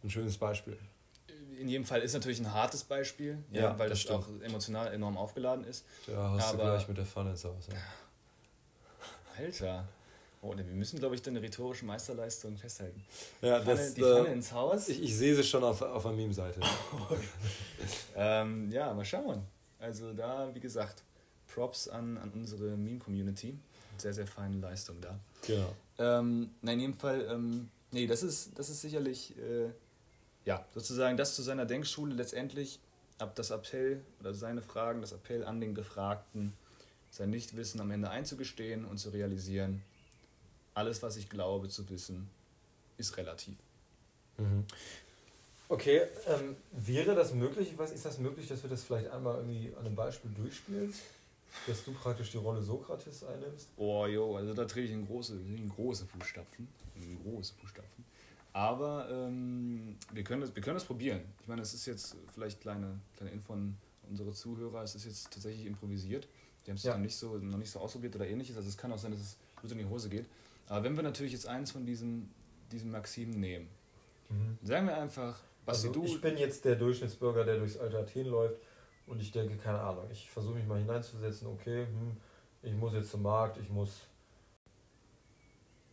Ein 0.03 0.11
schönes 0.11 0.37
Beispiel. 0.37 0.79
In 1.59 1.69
jedem 1.69 1.85
Fall 1.85 2.03
ist 2.03 2.13
natürlich 2.13 2.41
ein 2.41 2.53
hartes 2.53 2.83
Beispiel, 2.83 3.39
ja, 3.53 3.63
ja 3.63 3.79
weil 3.79 3.89
das, 3.89 4.05
das 4.05 4.11
auch 4.11 4.29
emotional 4.43 4.93
enorm 4.93 5.17
aufgeladen 5.17 5.65
ist. 5.65 5.85
Ja, 6.07 6.33
hast 6.33 6.49
Aber, 6.49 6.65
du 6.65 6.71
gleich 6.71 6.89
mit 6.89 6.99
der 6.99 7.07
Pfanne 7.07 7.31
ins 7.31 7.45
Haus. 7.45 7.69
Ja. 7.69 7.77
Alter. 9.39 9.89
Oh, 10.43 10.55
wir 10.55 10.65
müssen, 10.65 10.99
glaube 10.99 11.15
ich, 11.15 11.23
deine 11.23 11.41
rhetorische 11.41 11.87
Meisterleistung 11.87 12.59
festhalten. 12.59 13.03
Ja, 13.41 13.61
die 13.61 13.65
Pfanne, 13.65 13.77
das, 13.79 13.95
die 13.95 14.01
Pfanne 14.03 14.29
äh, 14.29 14.33
ins 14.33 14.53
Haus. 14.53 14.89
Ich, 14.89 15.03
ich, 15.03 15.17
sehe 15.17 15.35
sie 15.35 15.43
schon 15.43 15.65
auf, 15.65 15.81
auf 15.81 16.03
der 16.03 16.13
Meme-Seite. 16.13 16.61
ähm, 18.17 18.71
ja, 18.71 18.93
mal 18.93 19.05
schauen. 19.05 19.47
Also 19.85 20.15
da, 20.15 20.55
wie 20.55 20.61
gesagt, 20.61 21.03
Props 21.47 21.89
an, 21.89 22.17
an 22.17 22.31
unsere 22.31 22.77
Meme-Community. 22.77 23.59
Sehr, 23.99 24.15
sehr 24.15 24.27
feine 24.27 24.57
Leistung 24.57 24.99
da. 25.01 25.21
Genau. 25.47 25.77
Ähm, 25.99 26.51
nein, 26.63 26.75
in 26.75 26.81
jedem 26.81 26.95
Fall, 26.95 27.29
ähm, 27.31 27.69
nee, 27.91 28.07
das 28.07 28.23
ist, 28.23 28.59
das 28.59 28.71
ist 28.71 28.81
sicherlich, 28.81 29.37
äh, 29.39 29.69
ja, 30.47 30.65
sozusagen 30.75 31.19
das 31.19 31.37
zu 31.37 31.43
seiner 31.43 31.67
Denkschule 31.67 32.15
letztendlich, 32.15 32.81
ab 33.19 33.35
das 33.37 33.51
Appell 33.51 34.03
oder 34.21 34.33
seine 34.33 34.63
Fragen, 34.63 35.03
das 35.03 35.13
Appell 35.13 35.45
an 35.45 35.61
den 35.61 35.75
Gefragten, 35.75 36.55
sein 37.11 37.31
Nichtwissen 37.31 37.81
am 37.81 37.91
Ende 37.91 38.11
einzugestehen 38.11 38.87
und 38.87 38.97
zu 38.99 39.11
realisieren, 39.11 39.83
alles, 40.73 41.03
was 41.03 41.17
ich 41.17 41.29
glaube 41.29 41.69
zu 41.69 41.89
wissen, 41.91 42.29
ist 42.97 43.17
relativ. 43.19 43.57
Mhm. 44.39 44.65
Okay, 45.69 46.03
ähm, 46.27 46.57
wäre 46.73 47.15
das 47.15 47.33
möglich, 47.33 47.73
was 47.77 47.91
ist 47.91 48.05
das 48.05 48.19
möglich, 48.19 48.49
dass 48.49 48.63
wir 48.63 48.71
das 48.71 48.85
vielleicht 48.85 49.11
einmal 49.11 49.37
irgendwie 49.37 49.73
an 49.79 49.87
einem 49.87 49.97
Beispiel 49.97 50.31
durchspielen? 50.31 50.93
Dass 51.67 51.85
du 51.85 51.93
praktisch 51.93 52.33
die 52.33 52.37
Rolle 52.37 52.63
Sokrates 52.63 53.25
einnimmst? 53.25 53.69
Oh, 53.77 54.07
jo, 54.07 54.37
also 54.37 54.53
da 54.53 54.65
drehe 54.65 54.85
ich 54.85 54.91
in 54.91 55.07
große, 55.07 55.35
in 55.35 55.69
große 55.69 56.05
Fußstapfen. 56.07 56.69
In 56.97 57.23
große 57.23 57.55
Fußstapfen. 57.55 58.05
Aber 58.53 59.09
ähm, 59.11 59.97
wir, 60.13 60.23
können 60.23 60.43
das, 60.43 60.55
wir 60.55 60.63
können 60.63 60.77
das 60.77 60.85
probieren. 60.85 61.23
Ich 61.41 61.49
meine, 61.49 61.63
es 61.63 61.75
ist 61.75 61.87
jetzt 61.87 62.17
vielleicht 62.33 62.61
kleine, 62.61 63.01
kleine 63.17 63.33
Info 63.33 63.53
an 63.53 63.77
unsere 64.09 64.33
Zuhörer, 64.33 64.83
es 64.83 64.95
ist 64.95 65.07
jetzt 65.07 65.33
tatsächlich 65.33 65.67
improvisiert. 65.67 66.29
Die 66.65 66.71
haben 66.71 66.77
es 66.77 66.83
ja. 66.83 66.93
noch, 66.95 67.01
nicht 67.01 67.17
so, 67.17 67.37
noch 67.39 67.59
nicht 67.59 67.71
so 67.71 67.81
ausprobiert 67.81 68.15
oder 68.17 68.27
ähnliches. 68.27 68.57
Also 68.57 68.69
es 68.69 68.77
kann 68.77 68.93
auch 68.93 68.99
sein, 68.99 69.13
dass 69.13 69.21
es 69.21 69.37
gut 69.61 69.73
in 69.73 69.79
die 69.79 69.87
Hose 69.87 70.09
geht. 70.09 70.27
Aber 70.69 70.85
wenn 70.85 70.97
wir 70.97 71.03
natürlich 71.03 71.33
jetzt 71.33 71.47
eins 71.47 71.73
von 71.73 71.85
diesen, 71.85 72.33
diesen 72.71 72.91
Maximen 72.91 73.41
nehmen, 73.41 73.69
mhm. 74.29 74.59
sagen 74.63 74.87
wir 74.87 74.97
einfach, 74.97 75.41
was 75.65 75.79
also 75.79 75.93
du. 75.93 76.05
Ich 76.05 76.21
bin 76.21 76.37
jetzt 76.37 76.65
der 76.65 76.77
Durchschnittsbürger, 76.77 77.45
der 77.45 77.59
durchs 77.59 77.77
alte 77.77 77.99
Athen 77.99 78.27
läuft 78.27 78.57
und 79.07 79.21
ich 79.21 79.31
denke, 79.31 79.57
keine 79.57 79.81
Ahnung, 79.81 80.05
ich 80.11 80.31
versuche 80.31 80.55
mich 80.55 80.67
mal 80.67 80.79
hineinzusetzen, 80.79 81.49
okay, 81.49 81.87
hm, 81.87 82.17
ich 82.63 82.75
muss 82.75 82.95
jetzt 82.95 83.11
zum 83.11 83.23
Markt, 83.23 83.59
ich 83.59 83.69
muss 83.69 84.01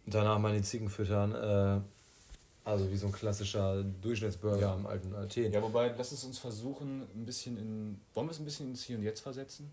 danach 0.06 0.40
meine 0.40 0.62
Ziegen 0.62 0.90
füttern. 0.90 1.36
Äh, 1.36 1.82
also 2.64 2.92
wie 2.92 2.96
so 2.96 3.08
ein 3.08 3.12
klassischer 3.12 3.84
Durchschnittsbürger 3.84 4.62
ja. 4.62 4.74
am 4.74 4.86
alten 4.86 5.16
Athen. 5.16 5.52
Ja, 5.52 5.62
wobei, 5.62 5.94
lass 5.98 6.12
es 6.12 6.24
uns 6.24 6.38
versuchen, 6.38 7.08
ein 7.16 7.26
bisschen 7.26 7.58
in. 7.58 8.00
Wollen 8.14 8.28
wir 8.28 8.32
es 8.32 8.40
ein 8.40 8.46
bisschen 8.46 8.70
ins 8.70 8.84
Hier 8.84 8.98
und 8.98 9.04
Jetzt 9.04 9.22
versetzen? 9.22 9.72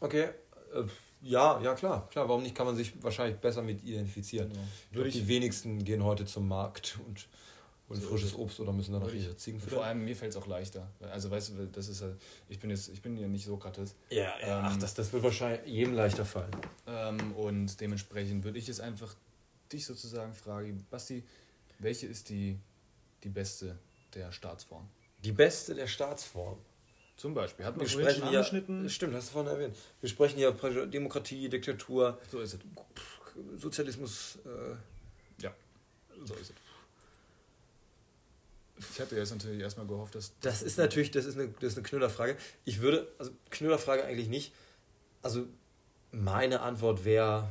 Okay, 0.00 0.28
äh, 0.74 0.84
ja, 1.20 1.60
ja 1.60 1.74
klar, 1.74 2.08
klar. 2.10 2.28
Warum 2.28 2.42
nicht? 2.42 2.54
Kann 2.54 2.66
man 2.66 2.76
sich 2.76 3.00
wahrscheinlich 3.02 3.38
besser 3.38 3.62
mit 3.62 3.84
identifizieren. 3.84 4.50
Genau. 4.90 5.04
Ich, 5.04 5.14
die 5.14 5.28
wenigsten 5.28 5.84
gehen 5.84 6.02
heute 6.02 6.24
zum 6.24 6.48
Markt 6.48 6.98
und 7.06 7.28
Und 7.92 8.00
so 8.00 8.08
frisches 8.08 8.34
Obst 8.34 8.58
oder 8.58 8.72
müssen 8.72 8.92
dann 8.92 9.02
noch 9.02 9.12
ihre 9.12 9.36
Ziegen 9.36 9.60
füttern? 9.60 9.76
Vor 9.76 9.84
allem 9.84 10.04
mir 10.04 10.16
fällt 10.16 10.30
es 10.30 10.36
auch 10.36 10.46
leichter. 10.46 10.90
Also 11.00 11.30
weißt 11.30 11.50
du, 11.50 11.66
das 11.66 11.88
ist 11.88 12.00
halt, 12.00 12.16
ich 12.48 12.58
bin 12.58 12.70
jetzt, 12.70 12.88
ich 12.88 13.02
bin 13.02 13.16
ja 13.18 13.28
nicht 13.28 13.44
Sokrates. 13.44 13.94
Ja, 14.08 14.32
ja 14.40 14.60
ähm, 14.60 14.64
ach, 14.64 14.76
das, 14.78 14.94
das 14.94 15.12
wird 15.12 15.22
wahrscheinlich 15.22 15.60
jedem 15.66 15.94
leichter 15.94 16.24
fallen. 16.24 16.56
Ähm, 16.86 17.32
und 17.32 17.80
dementsprechend 17.80 18.44
würde 18.44 18.58
ich 18.58 18.66
jetzt 18.66 18.80
einfach 18.80 19.14
dich 19.70 19.84
sozusagen 19.84 20.32
fragen, 20.34 20.86
Basti, 20.90 21.22
welche 21.80 22.06
ist 22.06 22.30
die, 22.30 22.58
die 23.24 23.28
beste 23.28 23.78
der 24.14 24.32
Staatsform? 24.32 24.88
Die 25.22 25.32
beste 25.32 25.74
der 25.74 25.86
Staatsform? 25.86 26.58
Zum 27.16 27.34
Beispiel. 27.34 27.66
Hat 27.66 27.76
man 27.76 27.84
wir 27.84 27.90
sprechen 27.90 28.28
hier, 28.28 28.38
angeschnitten? 28.38 28.88
Stimmt, 28.88 29.14
hast 29.14 29.28
du 29.28 29.32
vorhin 29.34 29.52
erwähnt. 29.52 29.76
Wir 30.00 30.08
sprechen 30.08 30.38
hier 30.38 30.52
Demokratie, 30.86 31.48
Diktatur. 31.48 32.18
So 32.30 32.40
ist 32.40 32.54
es. 32.54 32.60
Sozialismus. 33.60 34.38
Äh, 34.46 35.42
ja, 35.42 35.54
so 36.24 36.34
ist 36.34 36.50
es. 36.50 36.61
Ich 38.92 39.00
hatte 39.00 39.16
jetzt 39.16 39.30
natürlich 39.30 39.60
erstmal 39.60 39.86
gehofft, 39.86 40.14
dass. 40.14 40.32
Das 40.40 40.62
ist 40.62 40.78
natürlich, 40.78 41.10
das 41.10 41.24
ist 41.24 41.38
eine, 41.38 41.48
das 41.48 41.72
ist 41.72 41.78
eine 41.78 41.86
Knüllerfrage. 41.86 42.36
Ich 42.64 42.80
würde, 42.80 43.08
also 43.18 43.30
Knüllerfrage 43.50 44.04
eigentlich 44.04 44.28
nicht. 44.28 44.52
Also 45.22 45.46
meine 46.10 46.60
Antwort 46.60 47.04
wäre 47.04 47.48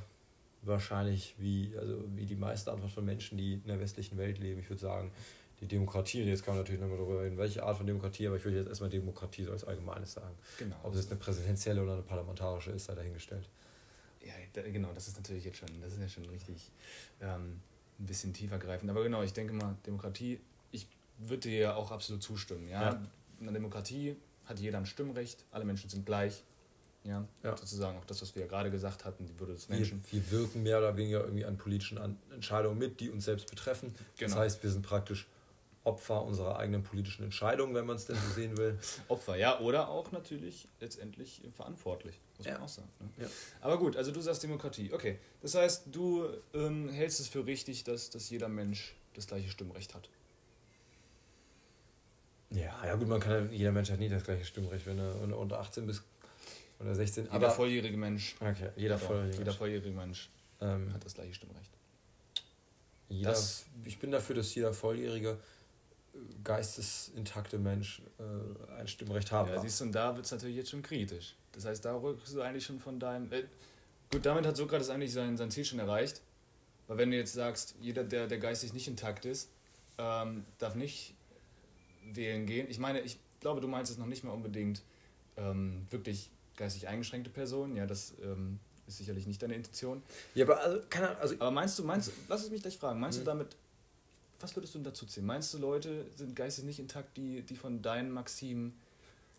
wahrscheinlich 0.62 1.36
wie, 1.38 1.74
also 1.78 2.04
wie 2.16 2.26
die 2.26 2.36
meiste 2.36 2.72
Antwort 2.72 2.92
von 2.92 3.06
Menschen, 3.06 3.38
die 3.38 3.54
in 3.54 3.68
der 3.68 3.80
westlichen 3.80 4.18
Welt 4.18 4.38
leben. 4.38 4.60
Ich 4.60 4.70
würde 4.70 4.82
sagen, 4.82 5.12
die 5.60 5.68
Demokratie, 5.68 6.24
jetzt 6.24 6.44
kann 6.44 6.56
man 6.56 6.64
natürlich 6.64 6.82
nochmal 6.82 6.98
darüber 6.98 7.22
reden, 7.22 7.38
welche 7.38 7.64
Art 7.64 7.78
von 7.78 7.86
Demokratie, 7.86 8.28
aber 8.28 8.36
ich 8.36 8.44
würde 8.44 8.58
jetzt 8.58 8.68
erstmal 8.68 8.90
Demokratie 8.90 9.44
so 9.44 9.52
als 9.52 9.64
Allgemeines 9.64 10.14
sagen. 10.14 10.36
Genau. 10.58 10.76
Ob 10.84 10.94
es 10.94 11.02
jetzt 11.02 11.12
eine 11.12 11.20
präsidentielle 11.20 11.84
oder 11.84 11.94
eine 11.94 12.02
parlamentarische 12.02 12.72
ist, 12.72 12.86
sei 12.86 12.96
dahingestellt. 12.96 13.48
Ja, 14.24 14.62
genau, 14.64 14.90
das 14.94 15.08
ist 15.08 15.18
natürlich 15.18 15.46
jetzt 15.46 15.58
schon, 15.58 15.70
das 15.82 15.94
ist 15.94 16.00
ja 16.00 16.10
schon 16.10 16.26
richtig 16.26 16.72
ähm, 17.22 17.60
ein 18.00 18.06
bisschen 18.06 18.34
tiefer 18.34 18.58
greifend. 18.58 18.90
Aber 18.90 19.04
genau, 19.04 19.22
ich 19.24 19.34
denke 19.34 19.54
mal, 19.54 19.76
Demokratie, 19.86 20.40
würde 21.30 21.50
dir 21.50 21.60
ja 21.60 21.76
auch 21.76 21.92
absolut 21.92 22.24
zustimmen. 22.24 22.68
Ja? 22.68 22.82
ja. 22.82 23.02
In 23.40 23.46
der 23.46 23.54
Demokratie 23.54 24.16
hat 24.46 24.60
jeder 24.60 24.78
ein 24.78 24.86
Stimmrecht, 24.86 25.46
alle 25.52 25.66
Menschen 25.66 25.90
sind 25.90 26.06
gleich. 26.06 26.44
Ja, 27.04 27.26
ja. 27.42 27.58
sozusagen 27.58 27.98
auch 27.98 28.06
das, 28.06 28.22
was 28.22 28.36
wir 28.36 28.44
ja 28.44 28.48
gerade 28.48 28.70
gesagt 28.70 29.06
hatten, 29.06 29.26
die 29.26 29.40
Würde 29.40 29.54
des 29.54 29.70
Menschen. 29.70 30.04
Wir, 30.12 30.22
wir 30.22 30.32
wirken 30.32 30.62
mehr 30.62 30.78
oder 30.78 30.96
weniger 30.96 31.22
irgendwie 31.22 31.46
an 31.46 31.58
politischen 31.58 31.98
Entscheidungen 32.32 32.78
mit, 32.78 33.00
die 33.00 33.10
uns 33.10 33.26
selbst 33.26 33.50
betreffen. 33.50 33.96
Genau. 34.18 34.30
Das 34.30 34.38
heißt, 34.38 34.64
wir 34.64 34.70
sind 34.70 34.84
praktisch 34.84 35.26
Opfer 35.84 36.24
unserer 36.24 36.60
eigenen 36.60 36.84
politischen 36.84 37.24
Entscheidungen, 37.24 37.74
wenn 37.74 37.88
man 37.88 37.96
es 37.96 38.06
denn 38.06 38.16
so 38.16 38.34
sehen 38.36 38.56
will. 38.56 38.78
Opfer, 39.08 39.36
ja, 39.36 39.60
oder 39.60 39.90
auch 39.90 40.12
natürlich 40.12 40.68
letztendlich 40.80 41.42
verantwortlich, 41.56 42.20
muss 42.38 42.46
ja. 42.46 42.54
man 42.54 42.64
auch 42.64 42.70
sagen. 42.70 42.90
Ne? 43.00 43.26
Ja. 43.26 43.28
Aber 43.62 43.80
gut, 43.80 43.98
also 43.98 44.12
du 44.12 44.22
sagst 44.22 44.44
Demokratie, 44.44 44.94
okay. 44.94 45.18
Das 45.42 45.56
heißt, 45.56 45.86
du 45.92 46.28
ähm, 46.54 46.88
hältst 46.90 47.20
es 47.20 47.28
für 47.28 47.48
richtig, 47.48 47.84
dass, 47.84 48.12
dass 48.12 48.30
jeder 48.30 48.48
Mensch 48.48 48.96
das 49.16 49.26
gleiche 49.26 49.50
Stimmrecht 49.50 49.96
hat. 49.96 50.08
Ja, 52.52 52.86
ja 52.86 52.96
gut, 52.96 53.08
man 53.08 53.20
kann 53.20 53.52
jeder 53.52 53.72
Mensch 53.72 53.90
hat 53.90 54.00
nie 54.00 54.10
das 54.10 54.24
gleiche 54.24 54.46
Stimmrecht, 54.46 54.86
wenn 54.86 54.98
du 54.98 55.38
unter 55.38 55.60
18 55.60 55.86
bist 55.88 56.04
oder 56.80 56.94
16. 56.94 57.26
Jeder 57.26 57.36
aber, 57.36 57.52
volljährige 57.52 57.98
Mensch. 57.98 58.36
Okay, 58.40 58.70
jeder 58.76 58.98
volljährige, 58.98 59.38
jeder 59.38 59.54
volljährige 59.54 59.96
Mensch 59.96 60.30
ähm, 60.60 60.94
hat 60.94 61.06
das 61.06 61.14
gleiche 61.14 61.34
Stimmrecht. 61.34 61.72
Jeder, 63.08 63.32
das, 63.32 63.66
ich 63.86 64.00
bin 64.00 64.12
dafür, 64.12 64.36
dass 64.36 64.54
jeder 64.56 64.74
Volljährige 64.74 65.38
geistesintakte 66.44 67.58
Mensch 67.58 68.02
äh, 68.20 68.74
ein 68.74 68.88
Stimmrecht 68.88 69.32
haben. 69.32 69.50
Ja, 69.50 69.62
siehst 69.62 69.80
du, 69.80 69.86
und 69.86 69.92
da 69.94 70.16
wird 70.16 70.26
es 70.26 70.32
natürlich 70.32 70.58
jetzt 70.58 70.70
schon 70.70 70.82
kritisch. 70.82 71.36
Das 71.54 71.66
heißt, 71.66 71.84
da 71.84 71.96
rückst 71.96 72.34
du 72.34 72.42
eigentlich 72.42 72.66
schon 72.66 72.80
von 72.80 73.00
deinem. 73.00 73.32
Äh, 73.32 73.44
gut, 74.12 74.26
damit 74.26 74.46
hat 74.46 74.58
Sokrates 74.58 74.90
eigentlich 74.90 75.14
sein, 75.14 75.38
sein 75.38 75.52
Ziel 75.52 75.66
schon 75.66 75.80
erreicht. 75.80 76.22
Weil 76.88 76.98
wenn 76.98 77.12
du 77.12 77.18
jetzt 77.18 77.34
sagst, 77.34 77.76
jeder, 77.80 78.04
der, 78.04 78.28
der 78.28 78.38
geistig 78.38 78.74
nicht 78.74 78.88
intakt 78.88 79.26
ist, 79.26 79.50
ähm, 79.98 80.44
darf 80.58 80.76
nicht 80.76 81.14
wählen 82.04 82.46
gehen. 82.46 82.68
Ich 82.70 82.80
meine, 82.80 83.02
ich 83.02 83.18
glaube, 83.40 83.62
du 83.62 83.68
meinst 83.68 83.92
es 83.92 83.98
noch 83.98 84.06
nicht 84.06 84.24
mal 84.24 84.32
unbedingt 84.32 84.82
ähm, 85.38 85.86
wirklich 85.90 86.30
geistig 86.58 86.88
eingeschränkte 86.88 87.30
Personen. 87.30 87.76
Ja, 87.76 87.86
das 87.86 88.14
ähm, 88.24 88.60
ist 88.88 88.98
sicherlich 88.98 89.28
nicht 89.28 89.42
deine 89.42 89.56
Intention. 89.56 90.02
Ja, 90.36 90.46
aber 90.46 90.62
also, 90.62 90.82
kann 90.90 91.04
also 91.18 91.36
Aber 91.36 91.52
meinst 91.52 91.78
du, 91.80 91.84
meinst, 91.84 92.12
lass 92.28 92.44
es 92.44 92.52
mich 92.52 92.62
gleich 92.62 92.78
fragen, 92.78 93.00
meinst 93.00 93.20
mhm. 93.20 93.24
du 93.24 93.32
damit 93.32 93.56
was 94.42 94.56
würdest 94.56 94.74
du 94.74 94.80
denn 94.80 94.86
dazu 94.86 95.06
ziehen? 95.06 95.26
Meinst 95.26 95.54
du, 95.54 95.58
Leute 95.58 96.06
sind 96.16 96.36
geistig 96.36 96.66
nicht 96.66 96.80
intakt, 96.80 97.16
die, 97.18 97.42
die 97.42 97.56
von 97.56 97.82
deinen 97.82 98.12
Maximen 98.12 98.74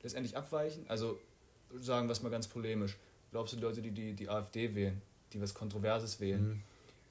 letztendlich 0.03 0.37
abweichen? 0.37 0.85
Also 0.89 1.19
sagen 1.81 2.09
wir 2.09 2.13
es 2.13 2.23
mal 2.23 2.31
ganz 2.31 2.47
polemisch. 2.47 2.97
Glaubst 3.31 3.53
du, 3.53 3.57
die 3.57 3.63
Leute, 3.63 3.83
die 3.83 3.91
die, 3.91 4.13
die 4.13 4.29
AfD 4.29 4.75
wählen, 4.75 5.01
die 5.33 5.41
was 5.41 5.55
Kontroverses 5.55 6.21
wählen, 6.21 6.49
mhm. 6.49 6.63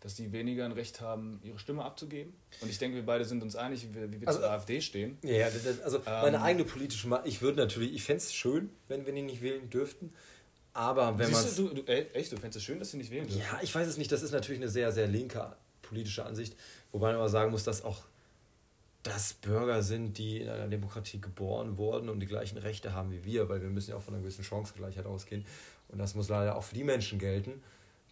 Dass 0.02 0.16
die 0.16 0.32
weniger 0.32 0.66
ein 0.66 0.72
Recht 0.74 1.00
haben, 1.00 1.40
ihre 1.44 1.58
Stimme 1.60 1.86
abzugeben? 1.86 2.34
Und 2.60 2.70
ich 2.70 2.78
denke, 2.78 2.98
wir 2.98 3.06
beide 3.06 3.24
sind 3.24 3.42
uns 3.42 3.56
einig, 3.56 3.88
wie 3.94 4.22
wir, 4.22 4.28
also, 4.28 4.40
zur 4.40 4.52
AfD 4.52 4.82
stehen. 4.82 5.18
Ja, 5.24 5.48
also 5.84 5.98
ähm, 6.00 6.04
meine 6.06 6.42
eigene 6.42 6.66
politische 6.66 7.08
Meinung, 7.08 7.26
ich 7.26 7.42
würde 7.42 7.58
natürlich, 7.58 7.94
ich 7.94 8.04
fände 8.04 8.18
es 8.18 8.34
schön, 8.34 8.70
wenn 8.88 9.06
wir 9.06 9.14
die 9.14 9.22
nicht 9.22 9.42
wählen 9.42 9.70
dürften. 9.70 10.14
Aber 10.74 11.18
wenn 11.20 11.32
man. 11.32 11.46
Du, 11.56 11.70
du, 11.70 11.84
echt, 11.86 12.32
du 12.32 12.38
fändest 12.38 12.58
es 12.58 12.64
schön, 12.64 12.80
dass 12.80 12.92
sie 12.92 12.98
nicht 12.98 13.12
wählen 13.12 13.28
dürfen? 13.28 13.42
Ja, 13.42 13.60
ich 13.62 13.74
weiß 13.74 13.88
es 13.88 13.98
nicht. 13.98 14.12
Das 14.12 14.24
ist 14.24 14.32
natürlich 14.32 14.62
eine 14.62 14.70
sehr, 14.70 14.92
sehr 14.92 15.08
linke 15.08 15.56
politische 15.82 16.26
Ansicht. 16.26 16.56
Wobei 16.92 17.08
man 17.08 17.18
aber 17.18 17.30
sagen 17.30 17.52
muss, 17.52 17.64
dass 17.64 17.84
auch 17.84 18.04
das 19.04 19.34
Bürger 19.34 19.82
sind, 19.82 20.18
die 20.18 20.42
in 20.42 20.50
einer 20.50 20.68
Demokratie 20.68 21.20
geboren 21.20 21.78
wurden 21.78 22.10
und 22.10 22.20
die 22.20 22.28
gleichen 22.28 22.58
Rechte 22.58 22.94
haben 22.94 23.12
wie 23.12 23.26
wir, 23.26 23.50
weil 23.50 23.62
wir 23.62 23.70
müssen 23.70 23.92
ja 23.92 23.98
auch 23.98 24.02
von 24.02 24.14
einer 24.14 24.24
gewissen 24.24 24.44
Chancengleichheit 24.44 25.06
ausgehen. 25.06 25.46
Und 25.90 25.98
das 25.98 26.16
muss 26.16 26.30
leider 26.30 26.56
auch 26.56 26.64
für 26.64 26.76
die 26.76 26.84
Menschen 26.84 27.20
gelten, 27.20 27.62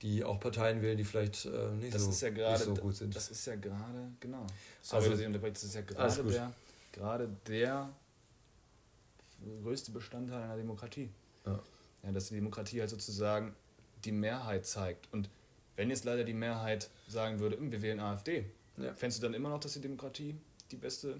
die 0.02 0.24
auch 0.24 0.40
Parteien 0.40 0.82
wählen, 0.82 0.98
die 0.98 1.04
vielleicht 1.04 1.46
äh, 1.46 1.72
nicht, 1.72 1.94
das 1.94 2.04
so, 2.04 2.10
ist 2.10 2.22
ja 2.22 2.30
grade, 2.30 2.52
nicht 2.52 2.64
so 2.64 2.74
gut 2.76 2.96
sind. 2.96 3.16
Das 3.16 3.30
ist 3.30 3.46
ja 3.46 3.56
gerade, 3.56 4.12
genau. 4.20 4.46
Sorry, 4.82 5.04
also, 5.04 5.12
dass 5.12 5.20
ich 5.20 5.28
unterbreche, 5.28 5.54
das 5.54 5.64
ist 5.64 5.76
ja 5.76 5.82
gerade 5.82 6.24
der, 6.24 6.54
gerade 6.92 7.30
der 7.48 7.90
größte 9.64 9.92
Bestandteil 9.92 10.44
einer 10.44 10.58
Demokratie. 10.58 11.10
Ja. 11.46 11.60
ja. 12.04 12.12
Dass 12.12 12.30
die 12.30 12.36
Demokratie 12.36 12.80
halt 12.80 12.90
sozusagen 12.90 13.54
die 14.06 14.12
Mehrheit 14.12 14.66
zeigt. 14.66 15.12
Und 15.12 15.30
wenn 15.76 15.90
jetzt 15.90 16.06
leider 16.06 16.24
die 16.24 16.34
Mehrheit 16.34 16.90
sagen 17.08 17.40
würde, 17.40 17.58
hm, 17.58 17.72
wir 17.72 17.82
wählen 17.82 18.00
AfD, 18.00 18.46
ja. 18.78 18.94
fändest 18.94 19.22
du 19.22 19.28
dann 19.28 19.34
immer 19.34 19.50
noch, 19.50 19.60
dass 19.60 19.74
die 19.74 19.82
Demokratie 19.82 20.36
die 20.72 20.78
beste. 20.78 21.20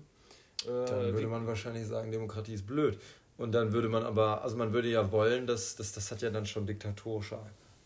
Äh, 0.66 0.86
dann 0.86 1.14
würde 1.14 1.28
man 1.28 1.48
wahrscheinlich 1.48 1.88
sagen, 1.88 2.12
Demokratie 2.12 2.54
ist 2.54 2.66
blöd. 2.66 3.00
Und 3.38 3.54
dann 3.54 3.72
würde 3.72 3.88
man 3.88 4.04
aber, 4.04 4.44
also 4.44 4.58
man 4.58 4.74
würde 4.74 4.90
ja 4.90 5.12
wollen, 5.12 5.48
dass, 5.48 5.76
dass 5.78 5.94
das 5.94 6.12
hat 6.12 6.22
ja 6.22 6.30
dann 6.30 6.46
schon 6.46 6.66
diktatorische 6.66 7.40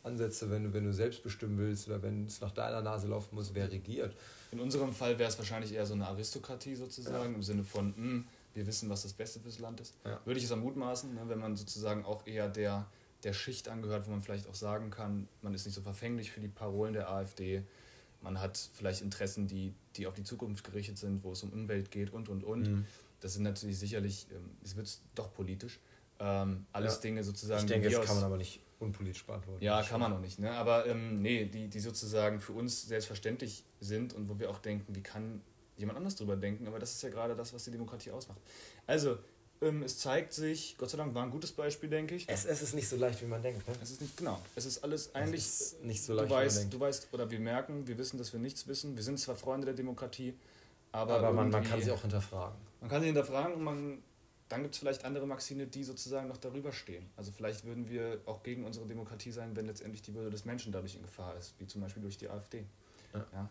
Ansätze, 0.03 0.49
wenn 0.51 0.65
du, 0.65 0.73
wenn 0.73 0.83
du 0.83 0.93
selbst 0.93 1.23
bestimmen 1.23 1.57
willst 1.57 1.87
oder 1.87 2.01
wenn 2.01 2.25
es 2.25 2.41
nach 2.41 2.51
deiner 2.51 2.81
Nase 2.81 3.07
laufen 3.07 3.35
muss, 3.35 3.53
wer 3.53 3.71
regiert. 3.71 4.15
In 4.51 4.59
unserem 4.59 4.93
Fall 4.93 5.17
wäre 5.17 5.29
es 5.29 5.37
wahrscheinlich 5.37 5.73
eher 5.73 5.85
so 5.85 5.93
eine 5.93 6.07
Aristokratie 6.07 6.75
sozusagen, 6.75 7.31
ja. 7.31 7.35
im 7.35 7.43
Sinne 7.43 7.63
von, 7.63 7.87
mh, 7.89 7.95
hm, 7.95 8.25
wir 8.53 8.67
wissen, 8.67 8.89
was 8.89 9.03
das 9.03 9.13
Beste 9.13 9.39
fürs 9.39 9.59
Land 9.59 9.79
ist. 9.79 9.95
Ja. 10.05 10.19
Würde 10.25 10.39
ich 10.39 10.45
es 10.45 10.51
am 10.51 10.59
mutmaßen, 10.59 11.13
ne, 11.13 11.21
wenn 11.27 11.39
man 11.39 11.55
sozusagen 11.55 12.05
auch 12.05 12.27
eher 12.27 12.49
der, 12.49 12.85
der 13.23 13.33
Schicht 13.33 13.67
angehört, 13.69 14.05
wo 14.05 14.11
man 14.11 14.21
vielleicht 14.21 14.47
auch 14.47 14.55
sagen 14.55 14.91
kann, 14.91 15.27
man 15.41 15.53
ist 15.53 15.65
nicht 15.65 15.75
so 15.75 15.81
verfänglich 15.81 16.31
für 16.31 16.41
die 16.41 16.49
Parolen 16.49 16.93
der 16.93 17.09
AfD 17.09 17.63
man 18.23 18.39
hat 18.39 18.57
vielleicht 18.73 19.01
Interessen, 19.01 19.47
die, 19.47 19.73
die 19.95 20.07
auf 20.07 20.15
die 20.15 20.23
Zukunft 20.23 20.63
gerichtet 20.63 20.97
sind, 20.97 21.23
wo 21.23 21.33
es 21.33 21.43
um 21.43 21.51
Umwelt 21.51 21.91
geht 21.91 22.11
und, 22.11 22.29
und, 22.29 22.43
und. 22.43 22.67
Mhm. 22.67 22.85
Das 23.19 23.33
sind 23.33 23.43
natürlich 23.43 23.77
sicherlich, 23.77 24.27
ähm, 24.31 24.49
es 24.63 24.75
wird 24.75 24.97
doch 25.15 25.33
politisch. 25.33 25.79
Ähm, 26.19 26.65
alles 26.71 26.95
ja. 26.95 27.01
Dinge 27.01 27.23
sozusagen. 27.23 27.61
Ich 27.61 27.71
denke, 27.71 27.89
das 27.89 28.05
kann 28.05 28.15
man 28.15 28.25
aber 28.25 28.37
nicht 28.37 28.61
unpolitisch 28.79 29.25
beantworten. 29.25 29.63
Ja, 29.63 29.81
kann 29.81 29.99
man 29.99 30.11
noch 30.11 30.19
nicht. 30.19 30.39
Ne? 30.39 30.51
Aber 30.51 30.85
ähm, 30.85 31.21
nee, 31.21 31.45
die, 31.45 31.67
die 31.67 31.79
sozusagen 31.79 32.39
für 32.39 32.53
uns 32.53 32.87
selbstverständlich 32.87 33.63
sind 33.79 34.13
und 34.13 34.29
wo 34.29 34.39
wir 34.39 34.49
auch 34.49 34.59
denken, 34.59 34.95
wie 34.95 35.01
kann 35.01 35.41
jemand 35.77 35.97
anders 35.97 36.15
drüber 36.15 36.35
denken, 36.35 36.67
aber 36.67 36.79
das 36.79 36.91
ist 36.91 37.01
ja 37.01 37.09
gerade 37.09 37.35
das, 37.35 37.53
was 37.53 37.63
die 37.63 37.71
Demokratie 37.71 38.11
ausmacht. 38.11 38.39
Also, 38.85 39.17
ähm, 39.61 39.83
es 39.83 39.97
zeigt 39.97 40.33
sich, 40.33 40.75
Gott 40.77 40.89
sei 40.89 40.97
Dank 40.97 41.15
war 41.15 41.23
ein 41.23 41.31
gutes 41.31 41.51
Beispiel, 41.51 41.89
denke 41.89 42.15
ich. 42.15 42.27
Es, 42.27 42.45
es 42.45 42.61
ist 42.61 42.75
nicht 42.75 42.87
so 42.87 42.97
leicht, 42.97 43.21
wie 43.21 43.25
man 43.25 43.41
denkt. 43.41 43.67
Ne? 43.67 43.73
Es 43.81 43.91
ist 43.91 44.01
nicht, 44.01 44.17
genau. 44.17 44.39
Es 44.55 44.65
ist 44.65 44.83
alles 44.83 45.15
eigentlich. 45.15 45.41
Ist 45.41 45.83
nicht 45.83 46.03
so 46.03 46.13
leicht, 46.13 46.29
du 46.29 46.35
weißt, 46.35 46.55
wie 46.55 46.59
man 46.59 46.61
denkt. 46.61 46.73
Du 46.73 46.79
weißt, 46.79 47.07
oder 47.13 47.31
wir 47.31 47.39
merken, 47.39 47.87
wir 47.87 47.97
wissen, 47.97 48.17
dass 48.17 48.33
wir 48.33 48.39
nichts 48.39 48.67
wissen. 48.67 48.95
Wir 48.95 49.03
sind 49.03 49.19
zwar 49.19 49.35
Freunde 49.35 49.65
der 49.65 49.75
Demokratie, 49.75 50.35
aber. 50.91 51.17
Aber 51.17 51.31
man, 51.31 51.49
man 51.49 51.63
kann 51.63 51.81
sie 51.81 51.91
auch 51.91 52.01
hinterfragen. 52.01 52.57
Man 52.81 52.89
kann 52.89 53.01
sie 53.01 53.07
hinterfragen 53.07 53.53
und 53.55 53.63
man, 53.63 54.03
dann 54.53 54.61
gibt 54.61 54.75
es 54.75 54.79
vielleicht 54.79 55.03
andere 55.03 55.25
Maxime, 55.25 55.65
die 55.65 55.83
sozusagen 55.83 56.27
noch 56.27 56.37
darüber 56.37 56.71
stehen. 56.71 57.09
Also 57.17 57.31
vielleicht 57.31 57.65
würden 57.65 57.89
wir 57.89 58.21
auch 58.27 58.43
gegen 58.43 58.65
unsere 58.65 58.85
Demokratie 58.85 59.31
sein, 59.31 59.55
wenn 59.55 59.65
letztendlich 59.65 60.03
die 60.03 60.13
Würde 60.13 60.29
des 60.29 60.45
Menschen 60.45 60.71
dadurch 60.71 60.95
in 60.95 61.01
Gefahr 61.01 61.35
ist, 61.37 61.55
wie 61.57 61.65
zum 61.65 61.81
Beispiel 61.81 62.03
durch 62.03 62.19
die 62.19 62.29
AfD. 62.29 62.63
Ja. 63.15 63.25
ja? 63.33 63.49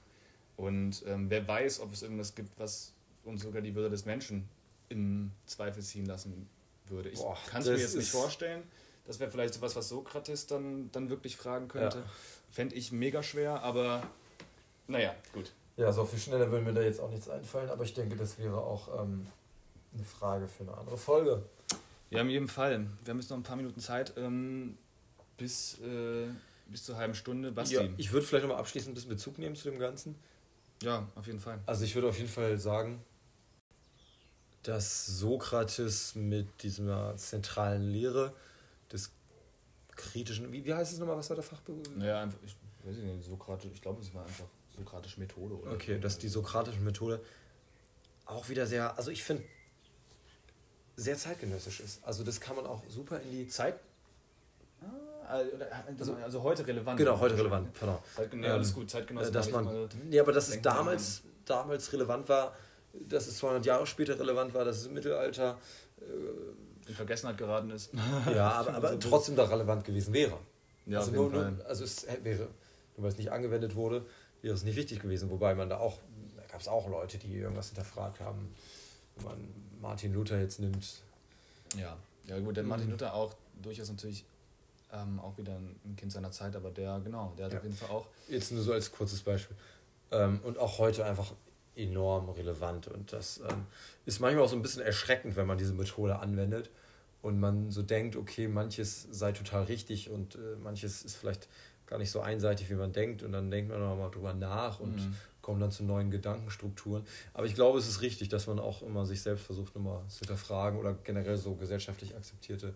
Und 0.57 1.03
ähm, 1.07 1.29
wer 1.29 1.47
weiß, 1.49 1.81
ob 1.81 1.93
es 1.93 2.03
irgendwas 2.03 2.37
gibt, 2.37 2.57
was 2.57 2.93
uns 3.25 3.43
sogar 3.43 3.63
die 3.63 3.75
Würde 3.75 3.91
des 3.91 4.05
Menschen 4.05 4.49
in 4.91 5.33
Zweifel 5.45 5.83
ziehen 5.83 6.07
lassen 6.07 6.49
würde. 6.87 7.09
Ich 7.09 7.21
kann 7.49 7.63
es 7.63 7.69
mir 7.69 7.79
jetzt 7.79 7.97
nicht 7.97 8.11
vorstellen. 8.11 8.63
Das 9.05 9.19
wäre 9.19 9.29
vielleicht 9.29 9.55
sowas, 9.55 9.75
was 9.75 9.89
Sokrates 9.89 10.47
dann, 10.47 10.89
dann 10.93 11.11
wirklich 11.11 11.37
fragen 11.37 11.67
könnte. 11.67 11.99
Ja. 11.99 12.05
Fände 12.53 12.77
ich 12.77 12.93
mega 12.93 13.25
schwer, 13.25 13.61
aber 13.65 14.05
naja, 14.87 15.17
gut. 15.33 15.53
Ja, 15.77 15.91
so 15.91 16.05
viel 16.05 16.21
schneller 16.21 16.49
würde 16.53 16.65
mir 16.65 16.75
da 16.75 16.83
jetzt 16.83 17.01
auch 17.01 17.11
nichts 17.11 17.29
einfallen, 17.29 17.71
aber 17.71 17.83
ich 17.83 17.95
denke, 17.95 18.15
das 18.15 18.39
wäre 18.39 18.59
auch 18.59 19.03
ähm, 19.03 19.27
eine 19.95 20.05
Frage 20.05 20.49
für 20.49 20.65
eine 20.65 20.77
andere 20.77 20.97
Folge. 20.97 21.43
Ja, 22.11 22.21
in 22.21 22.29
jedem 22.29 22.49
Fall. 22.49 22.87
Wir 23.05 23.11
haben 23.11 23.21
jetzt 23.21 23.31
noch 23.31 23.37
ein 23.37 23.43
paar 23.43 23.57
Minuten 23.57 23.81
Zeit 23.81 24.13
ähm, 24.17 24.77
bis, 25.37 25.79
äh, 25.81 26.27
bis 26.67 26.85
zur 26.85 26.97
halben 26.97 27.15
Stunde. 27.15 27.53
Basti. 27.53 27.75
Ja, 27.77 27.89
ich 27.97 28.13
würde 28.13 28.27
vielleicht 28.27 28.47
noch 28.47 28.55
mal 28.55 28.61
abschließend 28.61 28.93
ein 28.93 28.95
bisschen 28.95 29.11
Bezug 29.11 29.39
nehmen 29.39 29.57
zu 29.57 29.71
dem 29.71 29.79
Ganzen. 29.79 30.15
Ja, 30.83 31.09
auf 31.15 31.27
jeden 31.27 31.41
Fall. 31.41 31.61
Also 31.67 31.85
ich 31.85 31.95
würde 31.95 32.09
auf 32.09 32.19
jeden 32.19 32.29
Fall 32.29 32.59
sagen, 32.59 33.03
dass 34.63 35.07
Sokrates 35.07 36.15
mit 36.15 36.63
dieser 36.63 37.17
zentralen 37.17 37.91
Lehre 37.91 38.35
des 38.93 39.11
kritischen, 39.97 40.53
wie, 40.53 40.65
wie 40.65 40.75
heißt 40.75 40.93
es 40.93 40.99
nochmal, 40.99 41.17
was 41.17 41.31
war 41.31 41.37
der 41.37 41.45
Fachbegriff? 41.45 41.89
Ja, 41.99 42.23
einfach, 42.23 42.39
ich 42.45 42.57
weiß 42.85 42.97
nicht, 42.97 43.25
Sokrates, 43.25 43.71
ich 43.73 43.83
glaube, 43.83 44.03
es 44.03 44.13
war 44.15 44.25
einfach 44.25 44.47
sokratische 44.77 45.21
Methode. 45.21 45.55
Oder 45.55 45.73
okay, 45.73 45.99
dass 45.99 46.19
die 46.19 46.29
sokratische 46.29 46.81
Methode 46.81 47.21
auch 48.27 48.49
wieder 48.49 48.67
sehr, 48.67 48.97
also 48.97 49.11
ich 49.11 49.23
finde, 49.23 49.45
sehr 50.97 51.17
zeitgenössisch 51.17 51.81
ist. 51.81 52.05
Also 52.05 52.25
das 52.25 52.41
kann 52.41 52.57
man 52.57 52.67
auch 52.67 52.83
super 52.89 53.21
in 53.21 53.31
die 53.31 53.49
Zeit. 53.49 53.77
Ah, 55.29 55.41
also, 55.99 56.15
also, 56.15 56.43
heute 56.43 56.67
relevant. 56.67 56.99
Genau, 56.99 57.19
heute 57.19 57.39
relevant. 57.39 57.69
Zeitgen 58.15 58.43
ja, 58.43 58.55
alles 58.55 58.71
ähm, 58.71 58.75
gut, 58.75 58.91
zeitgenössisch. 58.91 59.33
Dass 59.33 59.51
man, 59.51 59.89
ja, 60.11 60.23
aber 60.23 60.33
dass 60.33 60.49
es 60.49 60.61
damals, 60.61 61.23
damals 61.45 61.93
relevant 61.93 62.29
war, 62.29 62.55
dass 62.93 63.27
es 63.27 63.39
200 63.39 63.65
Jahre 63.65 63.87
später 63.87 64.19
relevant 64.19 64.53
war, 64.53 64.65
dass 64.65 64.79
es 64.79 64.87
im 64.87 64.95
Mittelalter 64.95 65.59
äh, 66.01 66.89
in 66.89 66.95
Vergessenheit 66.95 67.39
geraten 67.39 67.71
ist. 67.71 67.93
Ja, 68.35 68.51
aber, 68.53 68.75
aber 68.75 68.99
trotzdem 69.01 69.37
da 69.37 69.45
relevant 69.45 69.85
gewesen 69.85 70.13
wäre. 70.13 70.39
Ja, 70.87 70.99
also, 70.99 71.13
nur, 71.13 71.31
nur, 71.31 71.53
also 71.67 71.85
es 71.85 72.07
wäre, 72.23 72.49
nur 72.97 73.05
weil 73.05 73.09
es 73.09 73.19
nicht 73.19 73.31
angewendet 73.31 73.75
wurde, 73.75 74.05
wäre 74.43 74.55
es 74.55 74.65
nicht 74.65 74.77
wichtig 74.77 75.01
gewesen. 75.01 75.31
Wobei 75.31 75.55
man 75.55 75.69
da 75.69 75.79
auch, 75.79 75.99
da 76.37 76.43
gab 76.51 76.61
es 76.61 76.69
auch 76.69 76.89
Leute, 76.89 77.19
die 77.19 77.37
irgendwas 77.37 77.69
hinterfragt 77.69 78.21
haben. 78.21 78.55
Wenn 79.17 79.25
man 79.25 79.39
Martin 79.81 80.15
Luther 80.15 80.41
jetzt 80.41 80.61
nimmt. 80.61 81.03
Ja, 81.77 81.97
ja 82.29 82.39
gut, 82.39 82.57
der 82.57 82.65
Martin 82.65 82.87
mhm. 82.87 82.93
Luther 82.93 83.15
auch 83.15 83.35
durchaus 83.61 83.89
natürlich 83.89 84.25
ähm, 84.93 85.19
auch 85.21 85.37
wieder 85.39 85.53
ein 85.53 85.97
Kind 85.97 86.13
seiner 86.13 86.31
Zeit, 86.31 86.55
aber 86.55 86.71
der, 86.71 87.01
genau, 87.01 87.33
der 87.37 87.47
hat 87.47 87.53
ja. 87.53 87.59
auf 87.59 87.65
jeden 87.65 87.77
Fall 87.77 87.91
auch. 87.91 88.07
Jetzt 88.29 88.53
nur 88.53 88.63
so 88.63 88.73
als 88.73 88.93
kurzes 88.93 89.23
Beispiel. 89.23 89.57
Ähm, 90.11 90.41
und 90.43 90.59
auch 90.59 90.79
heute 90.79 91.05
einfach 91.05 91.33
enorm 91.75 92.29
relevant. 92.31 92.89
Und 92.89 93.13
das 93.13 93.39
ähm, 93.39 93.67
ist 94.05 94.21
manchmal 94.21 94.45
auch 94.45 94.49
so 94.49 94.57
ein 94.57 94.63
bisschen 94.63 94.83
erschreckend, 94.83 95.37
wenn 95.37 95.47
man 95.47 95.59
diese 95.59 95.73
Methode 95.73 96.19
anwendet 96.19 96.71
und 97.23 97.41
man 97.41 97.71
so 97.71 97.83
denkt, 97.83 98.17
okay, 98.17 98.49
manches 98.49 99.09
sei 99.11 99.33
total 99.33 99.65
richtig 99.65 100.11
und 100.11 100.35
äh, 100.35 100.57
manches 100.63 101.03
ist 101.03 101.17
vielleicht 101.17 101.49
gar 101.87 101.99
nicht 101.99 102.11
so 102.11 102.21
einseitig, 102.21 102.69
wie 102.69 102.75
man 102.75 102.93
denkt. 102.93 103.23
Und 103.23 103.33
dann 103.33 103.51
denkt 103.51 103.71
man 103.71 103.81
nochmal 103.81 104.11
drüber 104.11 104.35
nach 104.35 104.81
und 104.81 104.97
mhm. 104.97 105.17
Kommt 105.43 105.61
dann 105.61 105.73
zu 105.73 105.85
neuen 105.85 106.11
Gedankenstrukturen. 106.11 107.05
Aber 107.35 107.47
ich 107.47 107.55
glaube, 107.55 107.79
es 107.79 107.89
ist 107.89 108.01
richtig, 108.01 108.29
dass 108.29 108.47
man 108.47 108.59
auch 108.59 108.83
immer 108.83 109.05
sich 109.05 109.21
selbst 109.21 109.45
versucht, 109.45 109.77
immer 109.77 110.03
zu 110.09 110.21
hinterfragen 110.21 110.79
oder 110.79 110.95
generell 111.05 111.37
so 111.37 111.55
gesellschaftlich 111.57 112.17
akzeptierte 112.17 112.73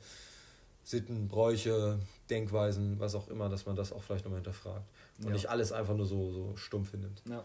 Sitten, 0.82 1.28
Bräuche, 1.28 1.98
Denkweisen, 2.28 3.00
was 3.00 3.14
auch 3.14 3.28
immer, 3.28 3.48
dass 3.48 3.66
man 3.66 3.76
das 3.76 3.92
auch 3.92 4.02
vielleicht 4.02 4.24
nochmal 4.24 4.40
hinterfragt. 4.40 4.84
Und 5.18 5.28
ja. 5.28 5.32
nicht 5.32 5.48
alles 5.48 5.72
einfach 5.72 5.96
nur 5.96 6.06
so, 6.06 6.32
so 6.32 6.56
stumpf 6.56 6.90
findet. 6.90 7.22
Ja. 7.28 7.44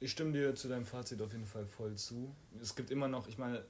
Ich 0.00 0.10
stimme 0.10 0.32
dir 0.32 0.54
zu 0.54 0.68
deinem 0.68 0.84
Fazit 0.84 1.22
auf 1.22 1.32
jeden 1.32 1.46
Fall 1.46 1.66
voll 1.66 1.94
zu. 1.94 2.34
Es 2.60 2.74
gibt 2.74 2.90
immer 2.90 3.08
noch, 3.08 3.28
ich 3.28 3.38
meine, 3.38 3.64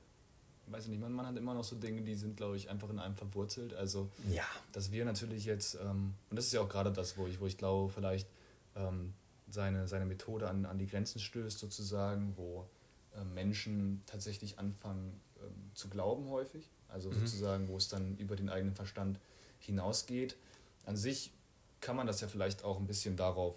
weiß 0.66 0.84
ich 0.84 0.90
nicht, 0.90 1.00
man, 1.00 1.12
man 1.12 1.26
hat 1.26 1.36
immer 1.36 1.54
noch 1.54 1.64
so 1.64 1.76
Dinge, 1.76 2.02
die 2.02 2.14
sind, 2.14 2.36
glaube 2.36 2.56
ich, 2.56 2.70
einfach 2.70 2.90
in 2.90 2.98
einem 2.98 3.14
verwurzelt. 3.14 3.74
Also, 3.74 4.10
ja. 4.30 4.44
dass 4.72 4.90
wir 4.90 5.04
natürlich 5.04 5.44
jetzt, 5.44 5.76
ähm, 5.80 6.14
und 6.30 6.36
das 6.36 6.46
ist 6.46 6.52
ja 6.52 6.60
auch 6.60 6.68
gerade 6.68 6.92
das, 6.92 7.16
wo 7.16 7.26
ich, 7.26 7.40
wo 7.40 7.46
ich 7.46 7.58
glaube, 7.58 7.92
vielleicht 7.92 8.28
ähm, 8.76 9.14
seine, 9.48 9.88
seine 9.88 10.06
Methode 10.06 10.48
an, 10.48 10.64
an 10.64 10.78
die 10.78 10.86
Grenzen 10.86 11.20
stößt, 11.20 11.58
sozusagen, 11.58 12.36
wo 12.36 12.68
äh, 13.14 13.24
Menschen 13.24 14.02
tatsächlich 14.06 14.58
anfangen 14.58 15.20
ähm, 15.42 15.70
zu 15.74 15.88
glauben 15.88 16.28
häufig. 16.30 16.70
Also 16.88 17.10
mhm. 17.10 17.20
sozusagen, 17.20 17.68
wo 17.68 17.76
es 17.76 17.88
dann 17.88 18.16
über 18.18 18.36
den 18.36 18.48
eigenen 18.48 18.74
Verstand 18.74 19.18
hinausgeht. 19.58 20.36
An 20.84 20.96
sich 20.96 21.32
kann 21.80 21.96
man 21.96 22.06
das 22.06 22.20
ja 22.20 22.28
vielleicht 22.28 22.64
auch 22.64 22.78
ein 22.78 22.86
bisschen 22.86 23.16
darauf 23.16 23.54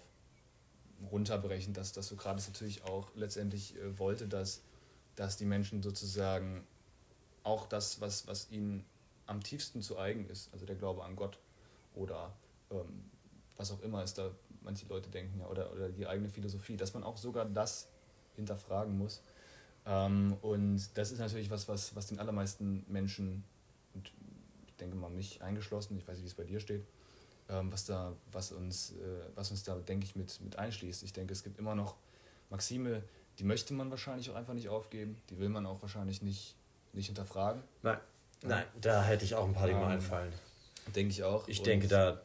runterbrechen, 1.10 1.74
dass, 1.74 1.92
dass 1.92 2.08
Sokrates 2.08 2.48
natürlich 2.48 2.84
auch 2.84 3.08
letztendlich 3.14 3.76
äh, 3.76 3.98
wollte, 3.98 4.26
dass, 4.26 4.62
dass 5.14 5.36
die 5.36 5.44
Menschen 5.44 5.82
sozusagen 5.82 6.66
auch 7.44 7.66
das, 7.66 8.00
was, 8.00 8.26
was 8.26 8.50
ihnen 8.50 8.84
am 9.26 9.42
tiefsten 9.42 9.82
zu 9.82 9.98
eigen 9.98 10.28
ist, 10.28 10.52
also 10.52 10.66
der 10.66 10.76
Glaube 10.76 11.04
an 11.04 11.16
Gott 11.16 11.38
oder 11.94 12.34
ähm, 12.70 13.10
was 13.56 13.70
auch 13.70 13.80
immer 13.82 14.02
es 14.02 14.14
da 14.14 14.30
manche 14.68 14.86
Leute 14.86 15.08
denken, 15.08 15.40
ja, 15.40 15.46
oder, 15.46 15.72
oder 15.72 15.88
die 15.88 16.06
eigene 16.06 16.28
Philosophie, 16.28 16.76
dass 16.76 16.92
man 16.92 17.02
auch 17.02 17.16
sogar 17.16 17.46
das 17.46 17.88
hinterfragen 18.36 18.96
muss. 18.98 19.22
Ähm, 19.86 20.36
und 20.42 20.86
das 20.94 21.10
ist 21.10 21.18
natürlich 21.18 21.50
was, 21.50 21.66
was, 21.68 21.96
was 21.96 22.06
den 22.08 22.18
allermeisten 22.18 22.84
Menschen, 22.86 23.44
und 23.94 24.12
ich 24.66 24.74
denke 24.76 24.94
mal 24.96 25.08
mich 25.08 25.42
eingeschlossen, 25.42 25.96
ich 25.96 26.06
weiß 26.06 26.16
nicht, 26.18 26.24
wie 26.24 26.28
es 26.28 26.34
bei 26.34 26.44
dir 26.44 26.60
steht, 26.60 26.84
ähm, 27.48 27.72
was, 27.72 27.86
da, 27.86 28.12
was, 28.30 28.52
uns, 28.52 28.92
äh, 28.92 28.94
was 29.34 29.50
uns 29.50 29.64
da, 29.64 29.74
denke 29.76 30.04
ich, 30.04 30.14
mit, 30.14 30.38
mit 30.42 30.56
einschließt. 30.56 31.02
Ich 31.02 31.14
denke, 31.14 31.32
es 31.32 31.42
gibt 31.42 31.58
immer 31.58 31.74
noch 31.74 31.96
Maxime, 32.50 33.02
die 33.38 33.44
möchte 33.44 33.72
man 33.72 33.90
wahrscheinlich 33.90 34.28
auch 34.30 34.34
einfach 34.34 34.54
nicht 34.54 34.68
aufgeben, 34.68 35.16
die 35.30 35.38
will 35.38 35.48
man 35.48 35.64
auch 35.64 35.80
wahrscheinlich 35.80 36.20
nicht, 36.20 36.56
nicht 36.92 37.06
hinterfragen. 37.06 37.62
Nein, 37.82 37.98
nein, 38.42 38.66
da 38.78 39.02
hätte 39.02 39.24
ich 39.24 39.34
auch 39.34 39.46
ein 39.46 39.54
paar 39.54 39.66
Dinge 39.66 39.80
ähm, 39.80 39.88
einfallen. 39.88 40.32
Denke 40.94 41.10
ich 41.10 41.24
auch. 41.24 41.48
Ich 41.48 41.60
Und 41.60 41.66
denke, 41.66 41.88
da. 41.88 42.20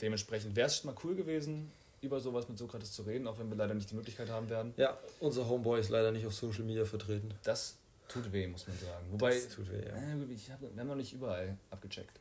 Dementsprechend 0.00 0.56
wäre 0.56 0.66
es 0.66 0.84
mal 0.84 0.94
cool 1.04 1.14
gewesen, 1.14 1.70
über 2.02 2.20
sowas 2.20 2.48
mit 2.48 2.58
Sokrates 2.58 2.92
zu 2.92 3.02
reden, 3.02 3.26
auch 3.26 3.38
wenn 3.38 3.48
wir 3.50 3.56
leider 3.56 3.74
nicht 3.74 3.90
die 3.90 3.94
Möglichkeit 3.94 4.30
haben 4.30 4.48
werden. 4.48 4.72
Ja, 4.76 4.96
unser 5.20 5.48
Homeboy 5.48 5.80
ist 5.80 5.90
leider 5.90 6.12
nicht 6.12 6.26
auf 6.26 6.34
Social 6.34 6.64
Media 6.64 6.84
vertreten. 6.84 7.34
Das 7.42 7.76
tut 8.08 8.32
weh, 8.32 8.46
muss 8.46 8.66
man 8.66 8.76
sagen. 8.78 9.06
Wobei, 9.10 9.34
das 9.34 9.48
tut 9.48 9.70
weh, 9.70 9.86
ja. 9.86 9.94
Äh, 9.94 10.32
ich 10.32 10.50
hab, 10.50 10.60
wir 10.62 10.68
haben 10.80 10.88
noch 10.88 10.94
nicht 10.94 11.12
überall 11.12 11.56
abgecheckt. 11.70 12.18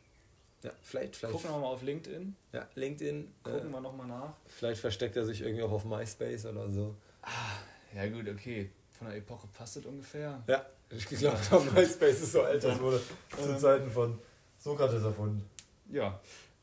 Ja, 0.63 0.71
vielleicht, 0.83 1.15
vielleicht. 1.15 1.33
Gucken 1.33 1.51
wir 1.51 1.57
mal 1.57 1.67
auf 1.67 1.81
LinkedIn. 1.81 2.35
Ja, 2.51 2.67
LinkedIn. 2.75 3.33
Gucken 3.43 3.69
äh, 3.69 3.71
wir 3.71 3.81
nochmal 3.81 4.07
nach. 4.07 4.33
Vielleicht 4.47 4.81
versteckt 4.81 5.15
er 5.15 5.25
sich 5.25 5.41
irgendwie 5.41 5.63
auch 5.63 5.71
auf 5.71 5.85
MySpace 5.85 6.45
oder 6.47 6.69
so. 6.69 6.95
Ah, 7.21 7.59
ja 7.95 8.07
gut, 8.09 8.27
okay. 8.27 8.69
Von 8.97 9.07
der 9.07 9.17
Epoche 9.17 9.47
passt 9.57 9.77
das 9.77 9.85
ungefähr. 9.85 10.43
Ja, 10.47 10.65
ich 10.89 11.05
glaube, 11.05 11.37
MySpace 11.73 12.21
ist 12.21 12.33
so 12.33 12.41
alt, 12.41 12.61
das 12.61 12.77
wurde 12.79 13.01
zu 13.37 13.57
Zeiten 13.57 13.89
von 13.89 14.19
Sokrates 14.57 15.03
erfunden. 15.03 15.49
Ja. 15.89 16.19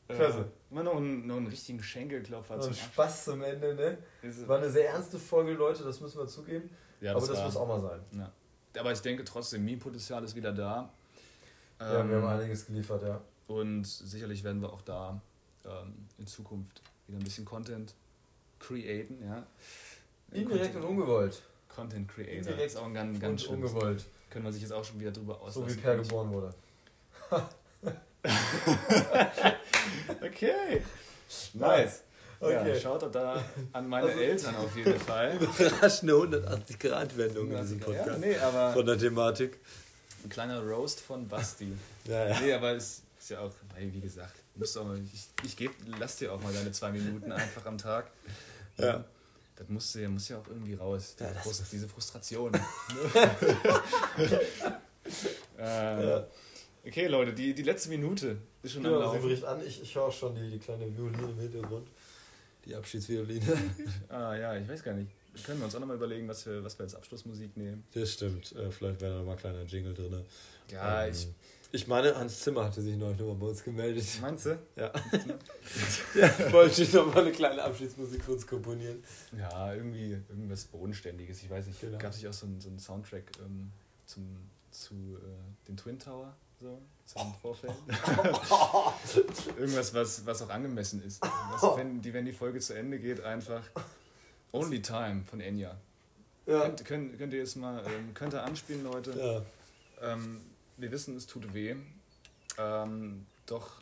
Klasse. 0.07 0.39
Äh, 0.39 0.71
immer 0.71 0.83
noch 0.83 0.97
einen, 0.97 1.27
noch 1.27 1.37
einen 1.37 1.47
richtigen 1.47 1.81
Schenkelklopfer 1.81 2.59
zum 2.59 2.73
Spaß 2.73 3.25
zum 3.25 3.41
Ende, 3.43 3.75
ne? 3.75 3.97
War 4.47 4.57
eine 4.57 4.69
sehr 4.69 4.89
ernste 4.89 5.19
Folge, 5.19 5.53
Leute, 5.53 5.83
das 5.83 5.99
müssen 5.99 6.17
wir 6.19 6.27
zugeben. 6.27 6.69
Ja, 7.01 7.13
das 7.13 7.23
Aber 7.23 7.33
das 7.33 7.37
war, 7.39 7.45
muss 7.45 7.57
auch 7.57 7.67
mal 7.67 7.81
sein. 7.81 7.99
Ja. 8.13 8.31
Aber 8.79 8.91
ich 8.91 9.01
denke 9.01 9.23
trotzdem, 9.23 9.65
Meme-Potenzial 9.65 10.23
ist 10.23 10.35
wieder 10.35 10.53
da. 10.53 10.89
Ja, 11.79 12.01
ähm, 12.01 12.09
wir 12.09 12.17
haben 12.17 12.23
ähm, 12.23 12.29
einiges 12.29 12.65
geliefert, 12.65 13.03
ja. 13.03 13.21
Und 13.47 13.85
sicherlich 13.85 14.43
werden 14.43 14.61
wir 14.61 14.71
auch 14.71 14.81
da 14.81 15.21
ähm, 15.65 15.93
in 16.17 16.27
Zukunft 16.27 16.81
wieder 17.07 17.17
ein 17.19 17.23
bisschen 17.23 17.45
Content 17.45 17.93
createn, 18.59 19.23
ja. 19.25 19.45
Indirekt 20.31 20.75
und 20.75 20.83
ungewollt. 20.83 21.41
Content 21.69 22.07
Creator. 22.09 22.33
Indirekt 22.33 22.71
ist 22.71 22.77
auch 22.77 22.85
ein 22.85 22.93
ganz, 22.93 23.19
ganz 23.19 23.45
und 23.45 23.55
ungewollt. 23.55 24.05
Können 24.29 24.45
wir 24.45 24.51
sich 24.51 24.61
jetzt 24.61 24.73
auch 24.73 24.83
schon 24.83 24.99
wieder 24.99 25.11
drüber 25.11 25.39
auslassen. 25.39 25.69
So 25.69 25.75
wie 25.75 25.79
Per 25.79 25.95
geboren 25.97 26.31
wurde. 26.31 26.53
okay. 30.21 30.81
Nice. 31.53 32.03
Okay. 32.39 32.73
Ja, 32.73 32.79
schaut 32.79 33.15
da 33.15 33.43
an 33.73 33.89
meine 33.89 34.07
also, 34.07 34.19
Eltern 34.19 34.55
auf 34.57 34.75
jeden 34.75 34.99
Fall. 34.99 35.37
Überraschende 35.39 36.13
180-Grad-Wendung 36.13 37.51
in 37.51 37.61
diesem 37.61 37.79
Podcast 37.79 38.07
ja, 38.07 38.17
nee, 38.17 38.37
aber 38.37 38.73
von 38.73 38.85
der 38.85 38.97
Thematik. 38.97 39.59
Ein 40.23 40.29
kleiner 40.29 40.61
Roast 40.61 40.99
von 40.99 41.27
Basti. 41.27 41.73
ja, 42.05 42.27
ja. 42.27 42.39
Nee, 42.39 42.53
aber 42.53 42.73
es 42.73 43.01
ist 43.19 43.29
ja 43.29 43.39
auch, 43.39 43.51
wie 43.75 43.99
gesagt, 43.99 44.35
musst 44.53 44.77
auch 44.77 44.85
mal, 44.85 44.99
ich, 45.11 45.27
ich 45.43 45.57
geb, 45.57 45.71
lass 45.99 46.17
dir 46.17 46.31
auch 46.31 46.41
mal 46.41 46.53
deine 46.53 46.71
zwei 46.71 46.91
Minuten 46.91 47.31
einfach 47.31 47.65
am 47.65 47.79
Tag. 47.79 48.11
Ja. 48.77 49.03
Das 49.55 49.67
muss 49.69 49.93
ja, 49.95 50.07
muss 50.07 50.29
ja 50.29 50.37
auch 50.37 50.47
irgendwie 50.47 50.75
raus. 50.75 51.15
Ja, 51.19 51.29
Frust, 51.29 51.63
diese 51.71 51.87
Frustration. 51.87 52.53
äh, 55.57 56.07
ja. 56.07 56.27
Okay, 56.87 57.07
Leute, 57.07 57.33
die, 57.33 57.53
die 57.53 57.63
letzte 57.63 57.89
Minute 57.89 58.37
ist 58.63 58.71
schon 58.71 58.83
genau, 58.83 58.95
am 58.95 59.01
Laufen. 59.01 59.21
Sie 59.21 59.27
bricht 59.27 59.43
an. 59.43 59.61
Ich, 59.65 59.81
ich 59.81 59.93
höre 59.93 60.09
schon 60.09 60.33
die, 60.35 60.49
die 60.49 60.57
kleine 60.57 60.85
Violine 60.95 61.31
im 61.31 61.37
Hintergrund. 61.37 61.89
Die 62.65 62.73
Abschiedsvioline. 62.73 63.45
ah 64.09 64.35
ja, 64.35 64.55
ich 64.55 64.67
weiß 64.69 64.83
gar 64.83 64.93
nicht. 64.93 65.11
Können 65.43 65.59
wir 65.59 65.65
uns 65.65 65.75
auch 65.75 65.81
nochmal 65.81 65.97
überlegen, 65.97 66.27
was 66.29 66.45
wir, 66.45 66.63
was 66.63 66.79
wir 66.79 66.83
als 66.83 66.95
Abschlussmusik 66.95 67.57
nehmen. 67.57 67.83
Das 67.93 68.13
stimmt. 68.13 68.53
Äh, 68.53 68.71
vielleicht 68.71 69.01
wäre 69.01 69.11
da 69.11 69.17
nochmal 69.19 69.35
ein 69.35 69.39
kleiner 69.39 69.63
Jingle 69.63 69.93
drin. 69.93 70.23
Ja, 70.71 71.05
ähm, 71.05 71.11
ich... 71.11 71.27
Ich 71.73 71.85
meine, 71.85 72.15
Hans 72.15 72.39
Zimmer 72.39 72.63
hatte 72.63 72.81
sich 72.81 72.95
neulich 72.95 73.19
nochmal 73.19 73.35
bei 73.35 73.47
uns 73.47 73.61
gemeldet. 73.61 74.05
Meinst 74.21 74.45
du? 74.45 74.57
Ja. 74.77 74.89
ja 76.15 76.53
wollte 76.53 76.81
ich 76.81 76.93
nochmal 76.93 77.23
eine 77.23 77.33
kleine 77.33 77.61
Abschiedsmusik 77.61 78.23
für 78.23 78.31
uns 78.31 78.47
komponieren. 78.47 79.03
Ja, 79.37 79.73
irgendwie 79.73 80.13
irgendwas 80.29 80.63
Bodenständiges. 80.63 81.43
Ich 81.43 81.49
weiß 81.49 81.67
nicht, 81.67 81.81
genau. 81.81 81.97
gab 81.97 82.11
es 82.11 82.17
nicht 82.17 82.27
auch 82.29 82.33
so 82.33 82.45
einen, 82.45 82.61
so 82.61 82.69
Soundtrack 82.77 83.25
ähm, 83.45 83.71
zum, 84.05 84.37
zu 84.71 84.93
äh, 84.93 85.67
den 85.67 85.75
Twin 85.75 85.99
Tower? 85.99 86.33
So 86.59 86.81
zum 87.05 87.33
Vorfeld. 87.35 87.73
Irgendwas, 89.57 89.93
was, 89.93 90.25
was 90.25 90.41
auch 90.41 90.49
angemessen 90.49 91.03
ist. 91.03 91.21
Was, 91.21 91.63
wenn, 91.77 92.01
die, 92.01 92.13
wenn 92.13 92.25
die 92.25 92.33
Folge 92.33 92.59
zu 92.59 92.73
Ende 92.73 92.99
geht, 92.99 93.21
einfach 93.21 93.63
Only 94.51 94.81
Time 94.81 95.23
von 95.23 95.39
Enya. 95.39 95.77
Ja. 96.45 96.61
Könnt, 96.61 96.85
könnt, 96.85 97.17
könnt 97.17 97.33
ihr 97.33 97.39
jetzt 97.39 97.55
mal, 97.55 97.83
ähm, 97.85 98.13
könnt 98.13 98.33
ihr 98.33 98.43
anspielen, 98.43 98.83
Leute? 98.83 99.45
Ja. 100.01 100.13
Ähm, 100.13 100.41
wir 100.77 100.91
wissen, 100.91 101.15
es 101.15 101.27
tut 101.27 101.53
weh. 101.53 101.75
Ähm, 102.57 103.25
doch, 103.45 103.81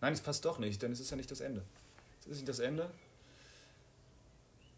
nein, 0.00 0.12
es 0.12 0.20
passt 0.20 0.44
doch 0.44 0.58
nicht, 0.58 0.82
denn 0.82 0.92
es 0.92 1.00
ist 1.00 1.10
ja 1.10 1.16
nicht 1.16 1.30
das 1.30 1.40
Ende. 1.40 1.62
Es 2.20 2.26
ist 2.26 2.36
nicht 2.36 2.48
das 2.48 2.58
Ende. 2.58 2.90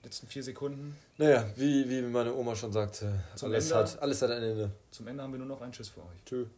letzten 0.02 0.26
vier 0.26 0.42
Sekunden. 0.42 0.96
Naja, 1.18 1.44
wie, 1.56 1.88
wie 1.88 2.02
meine 2.02 2.34
Oma 2.34 2.54
schon 2.54 2.72
sagte, 2.72 3.24
alles, 3.42 3.70
Ende, 3.70 3.76
hat, 3.76 4.02
alles 4.02 4.22
hat 4.22 4.30
ein 4.30 4.42
Ende. 4.42 4.70
Zum 4.90 5.06
Ende 5.08 5.22
haben 5.22 5.32
wir 5.32 5.38
nur 5.38 5.48
noch 5.48 5.60
einen 5.60 5.72
Tschüss 5.72 5.88
für 5.88 6.00
euch. 6.00 6.24
Tschüss. 6.24 6.48